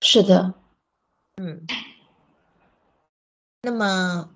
[0.03, 0.53] 是的，
[1.37, 1.67] 嗯。
[3.63, 4.29] 那么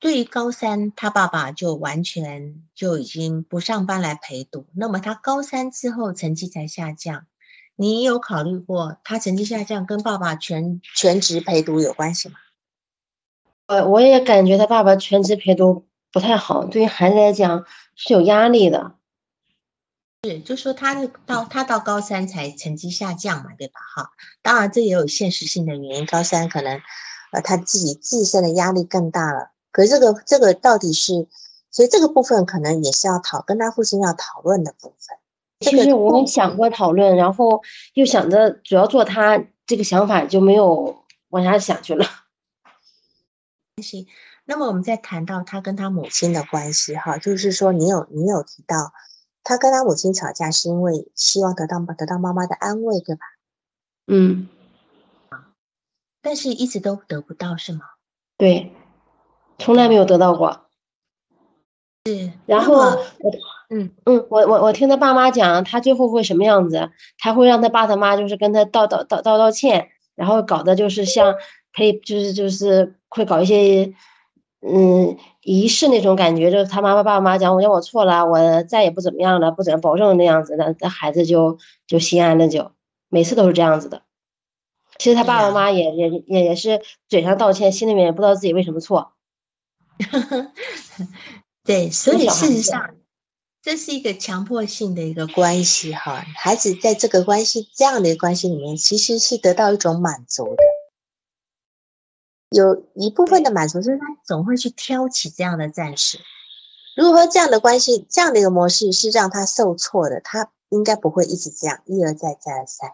[0.00, 4.66] 对于高三，他爸爸就完全就已经不上班来陪读。
[4.74, 7.28] 那么他高三之后成绩才下降，
[7.76, 12.34] 你有考虑过他成绩下降跟爸爸全全职陪读有关系吗？
[13.66, 17.64] 呃，我也感觉他爸爸全职陪读不太好，对于孩子来讲
[17.94, 18.97] 是有压力的。
[20.24, 23.78] 是，就说他到他到高三才成绩下降嘛，对吧？
[23.94, 24.10] 哈，
[24.42, 26.80] 当然这也有现实性的原因，高三可能
[27.30, 29.52] 呃他自己自身的压力更大了。
[29.70, 31.28] 可是这个这个到底是，
[31.70, 35.16] 所以这个部分可能也是要讨跟他父亲要讨论的部分。
[35.60, 37.62] 其实我们想过讨论，然后
[37.94, 42.04] 又想着主要做他这个想法就没有往下想去了。
[43.80, 44.08] 行，
[44.46, 48.92] 那么我们再谈到他跟他母亲的关系哈，就是说你有你有提到。
[49.48, 53.22] 他跟他母亲吵架是因为希望得到得到妈妈的安慰，对吧？
[54.06, 54.46] 嗯，
[56.20, 57.80] 但是一直都得不到，是吗？
[58.36, 58.70] 对，
[59.56, 60.66] 从来没有得到过。
[62.04, 63.06] 是，然后我，
[63.70, 66.90] 嗯嗯，我我我听他爸妈讲，他最后会什么样子？
[67.16, 71.34] 他会让他爸他妈就是跟他道道道道道歉，然后搞的就是像
[71.74, 73.94] 可以就是就是会搞一些。
[74.60, 75.16] 嗯，
[75.48, 82.72] 仪式那种感觉，就是他妈妈、爸爸妈妈讲，我讲我错了，我再也不怎么样了，不怎么保证那样子的，那孩子就就心安了，就
[83.08, 84.02] 每次都是这样子的。
[84.98, 89.12] 其实他爸爸妈妈也也也也是嘴上道歉，心里面也不知道自己为什么错。
[91.64, 92.96] 对，所以事实上，
[93.62, 96.26] 这是一个强迫性的一个关系哈。
[96.36, 100.62] 孩子在这个关系这样的关系里面，其实是得到一种满足的。
[102.50, 106.18] 有一部分的满足，就是他总会去挑起这样的战士。
[106.96, 112.92] 如果说这样的关系，这样的一个模式是让他受挫的，他应该不会一直这样一而再再而三。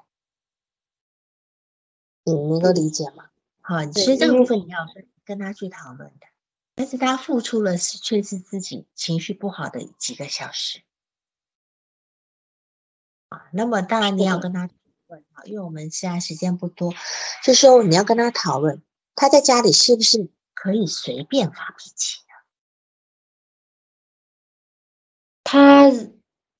[2.24, 3.26] 你能够理解吗？
[3.60, 6.26] 好，其实这个部分你要跟跟他去讨论的。
[6.74, 10.82] 但是他付出了是却是自己情绪不好的几个小时。
[13.28, 14.74] 啊，那么当然你要跟他讨
[15.06, 16.92] 论啊，因为我们现在时间不多，
[17.44, 18.82] 就说你要跟他讨论。
[19.14, 22.34] 他在家里是不是可以随便发脾气呢？
[25.44, 25.92] 他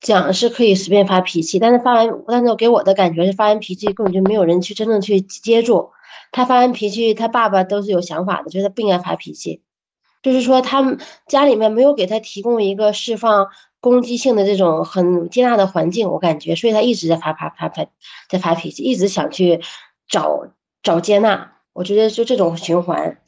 [0.01, 5.91] 讲是可以随便发脾气，但是发完，但是给我的感觉是发完脾气根本就没有人去真正去接住
[6.31, 6.45] 他。
[6.45, 9.63] 发完脾气，他爸爸都是有想法的，觉得不应该发脾气，
[10.23, 13.49] 就是说他们家里面没有给他提供一个释放
[13.81, 17.87] 攻击性的这种很接纳的环境，我感觉，所以他一直在发发发发
[18.29, 19.63] 在发脾气，一直想去
[20.07, 20.53] 找
[20.83, 21.54] 找接纳。
[21.75, 23.21] 我觉得就这种循环，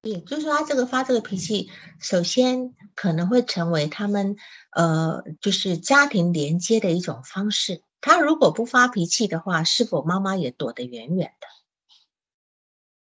[0.00, 1.70] 对，就是说他这个发这个脾气，
[2.00, 4.36] 首先可能会成为他们
[4.72, 7.82] 呃，就是家庭连接的一种方式。
[8.00, 11.46] 他如果不发脾气的话，是否妈妈也躲得远远的？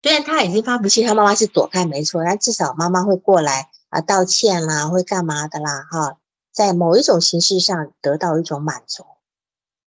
[0.02, 5.88] 虽然他已经发脾气，他妈妈是躲开没错，但至少妈妈会过来啊道歉啦，会干嘛的啦？
[5.90, 6.20] 哈，
[6.52, 9.04] 在某一种形式上得到一种满足，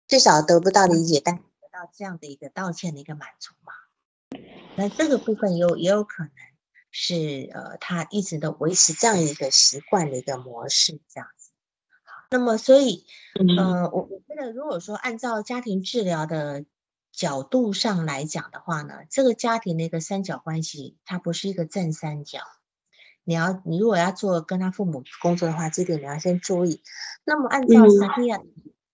[0.06, 1.42] 至少得不到理解，但得
[1.72, 3.55] 到这样的一个道歉的一个满足。
[4.76, 6.32] 那这个部分有也有可能
[6.90, 11.50] 是呃，他一直都维持这样一个习惯的一个模式，这样子。
[12.04, 13.04] 好，那么所以，
[13.58, 16.64] 呃，我我觉得如果说按照家庭治疗的
[17.12, 22.40] 角度上来讲的话呢，这个家庭的一个三角关系，它不是一个正三角。
[23.24, 26.82] 你要你如果要做跟他父母工作的话，这点你要先注意。
[27.24, 28.40] 那么按照萨提亚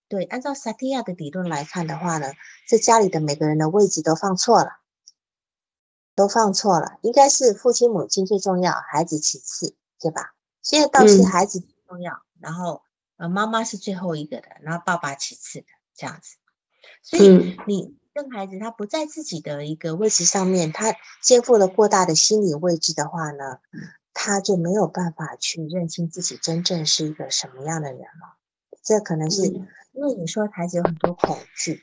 [0.09, 2.29] 对，按照萨提亚的理论来看的话呢，
[2.67, 4.82] 这家里的每个人的位置都放错了，
[6.15, 10.35] 都放错了，应该是父亲母亲最重要，孩子其次，对吧？
[10.63, 12.83] 现在倒是孩子最重要，然后
[13.17, 16.37] 呃妈妈是最后一个的，然后爸爸其次的这样子。
[17.03, 23.59] 所以你跟孩子他不在自己的一个位置上面，他肩负了过大的心理位置的话呢，
[24.13, 28.37] 他就没有办法去认清自己真正是一个什么样的人了。
[28.83, 31.83] 这可能是因为你说孩子有很多恐惧，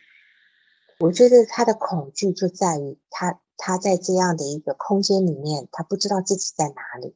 [1.00, 7.14] 我觉得他的恐惧就在于他他在这样的一个空间里面，他不知道自己在哪里。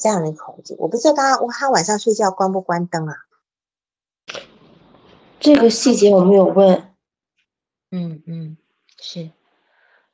[0.00, 3.14] 这样的恐惧，我不知道他他晚上睡觉关不关灯啊？
[5.38, 6.92] 这个细节我没有问。
[7.92, 8.56] 嗯嗯，
[8.98, 9.30] 是，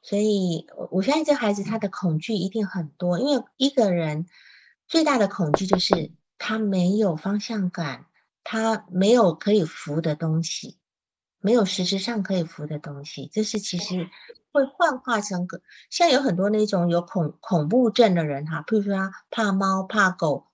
[0.03, 4.27] 所以我相信这孩子他的恐惧一定很多，因为一个人
[4.87, 8.05] 最大的恐惧就是他没有方向感，
[8.45, 10.77] 他没有可以扶的东西，
[11.43, 14.09] 没有实质上可以服的东西，这是其实
[14.53, 20.47] 会幻化成个，像有很多那种有恐恐怖症的人哈，譬如说他怕猫怕狗。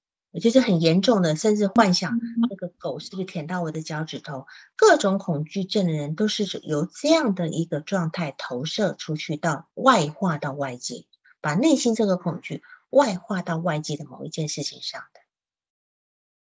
[0.42, 4.46] 就是很严重的，甚至幻想那个狗是不是舔到我的脚趾头。
[4.76, 11.06] 各种恐惧症的人都是由这样的一个状态投射出去，到外化到外界，
[11.40, 15.20] 把内心这个恐惧外化到外界的某一件事情上的。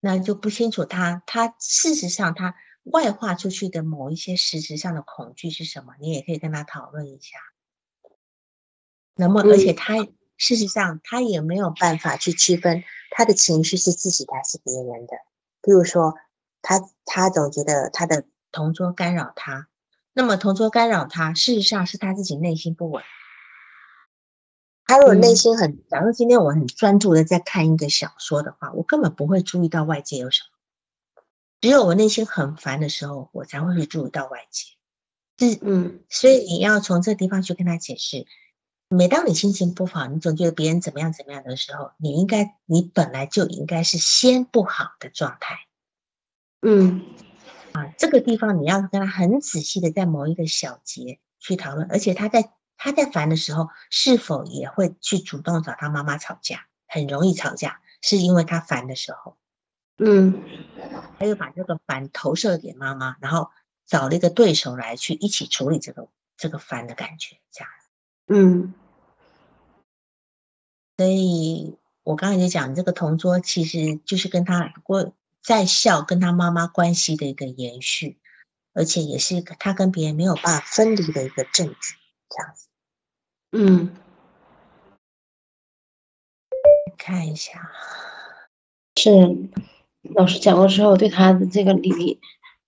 [0.01, 2.55] 那就不清楚他他事实上他
[2.91, 7.37] 外化出去的某一些实质上的恐惧是什么，你也可以跟他讨论一下。
[9.15, 9.95] 那么，而且他
[10.37, 12.83] 事实上他也没有办法去区分。
[13.11, 15.13] 他的情绪是自己的还是别人的？
[15.61, 16.15] 比如说，
[16.61, 19.67] 他他总觉得他的同桌干扰他，
[20.13, 23.03] 那么同桌干扰他，事实上是他自己内心不稳。
[24.85, 30.58] 他如果内心很，假如今天我很专注的在看一个小说的话，我根本不会注意到外界有什么。
[31.61, 34.73] 只有我内心很烦的时候，我才会去注意到外界。
[35.37, 38.25] 是，嗯，所以你要从这地方去跟他解释。
[38.87, 45.59] 每当你心情不好，你总觉得别人怎么样怎么样的时候，你应该，你本来就应该是先不好的状态。
[46.61, 47.05] 嗯，
[47.73, 56.65] 啊，这个地方你要跟他很仔细的在某一个小节去讨论，而且他在他在烦的时候，是否也会去主动找他妈妈吵架？
[56.87, 59.37] 很容易吵架，是因为他烦的时候。
[59.99, 60.41] 嗯，
[61.19, 63.51] 他又把这个烦投射给妈妈，然后
[63.85, 67.69] 找了一个对手来去一起处理这个这个烦的感觉，这样。
[68.27, 68.73] 嗯，
[70.97, 78.19] 所以我刚才就讲，这个同桌其实就是跟他过在校跟他妈妈关系的一个延续，
[78.73, 81.95] 而且也是他跟别人没有办法分离的一个证据，
[82.29, 82.67] 这样子。
[83.51, 83.97] 嗯，
[86.97, 87.71] 看一下，
[88.95, 89.09] 是
[90.15, 92.19] 老师讲过之后，对他的这个理。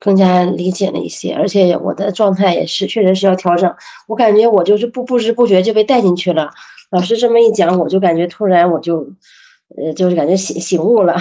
[0.04, 3.72] 更加理解了一些，而且我的状态也是，确实是要调整。
[4.08, 6.52] 我感觉我就是不不知不觉就被带进去了。
[6.90, 9.14] 老师这么一讲，我就感觉突然我就，
[9.78, 11.18] 呃，就是感觉醒醒悟了。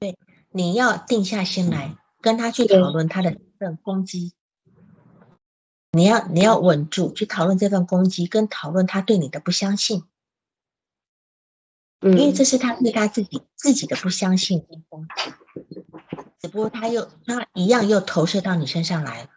[0.00, 0.16] 对，
[0.50, 4.32] 你要定下心来跟他去讨论他的这份攻击。
[5.92, 10.04] 你要你要稳住，去讨论这份攻击，跟讨论他对你的不相信。
[12.04, 15.32] 嗯，因为这是他对他自己自己的不相信跟攻击。
[16.38, 19.30] 只不过他又他一样又投射到你身上来了，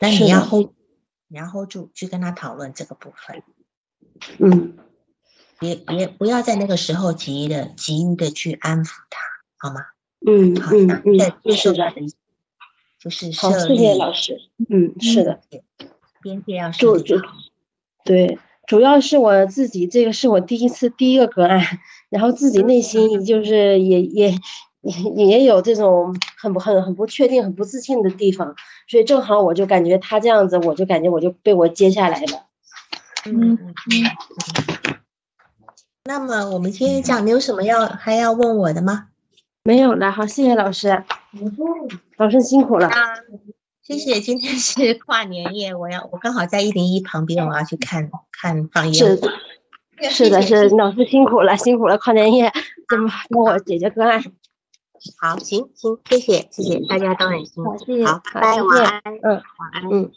[0.00, 0.72] 那你要 hold，
[1.28, 3.44] 你要 hold 住去跟他讨论这个部分，
[4.38, 4.76] 嗯，
[5.60, 9.20] 别别不要在那个时候急的急于的去安抚他，
[9.56, 9.82] 好吗？
[10.26, 11.18] 嗯好嗯嗯，
[11.54, 11.94] 是的，
[12.98, 14.36] 就是好，谢谢老师。
[14.68, 15.40] 嗯，是的，
[16.20, 17.32] 边界要设立好。
[18.04, 18.38] 对，
[18.70, 21.60] 主要是我自己这个是我第一次第一个个案，
[22.08, 24.34] 然后自己内心就是也也。
[24.82, 28.54] 也也有这种很不很很不确定、很不自信的地方，
[28.88, 32.46] 所以正好我就感觉他这样子，我就感觉我就被我接下来了。
[33.26, 33.68] 嗯嗯。
[36.04, 39.08] 那么我们今天讲，你有什么要还要问我的吗？
[39.64, 41.04] 没有了，好，谢谢老师。
[42.16, 42.88] 老师辛苦了。
[43.90, 49.28] 谢谢，今天是跨年夜，我要我刚好在一零一旁边，我要去看看放烟花。
[50.08, 52.52] 是的，是老师辛苦了，辛苦了，跨年夜
[52.88, 54.22] 怎么帮我解决个案？
[55.18, 57.72] 好，行行，谢谢，谢谢，大家都很辛苦。
[58.06, 60.12] 好，拜拜，晚安，嗯，晚安，嗯。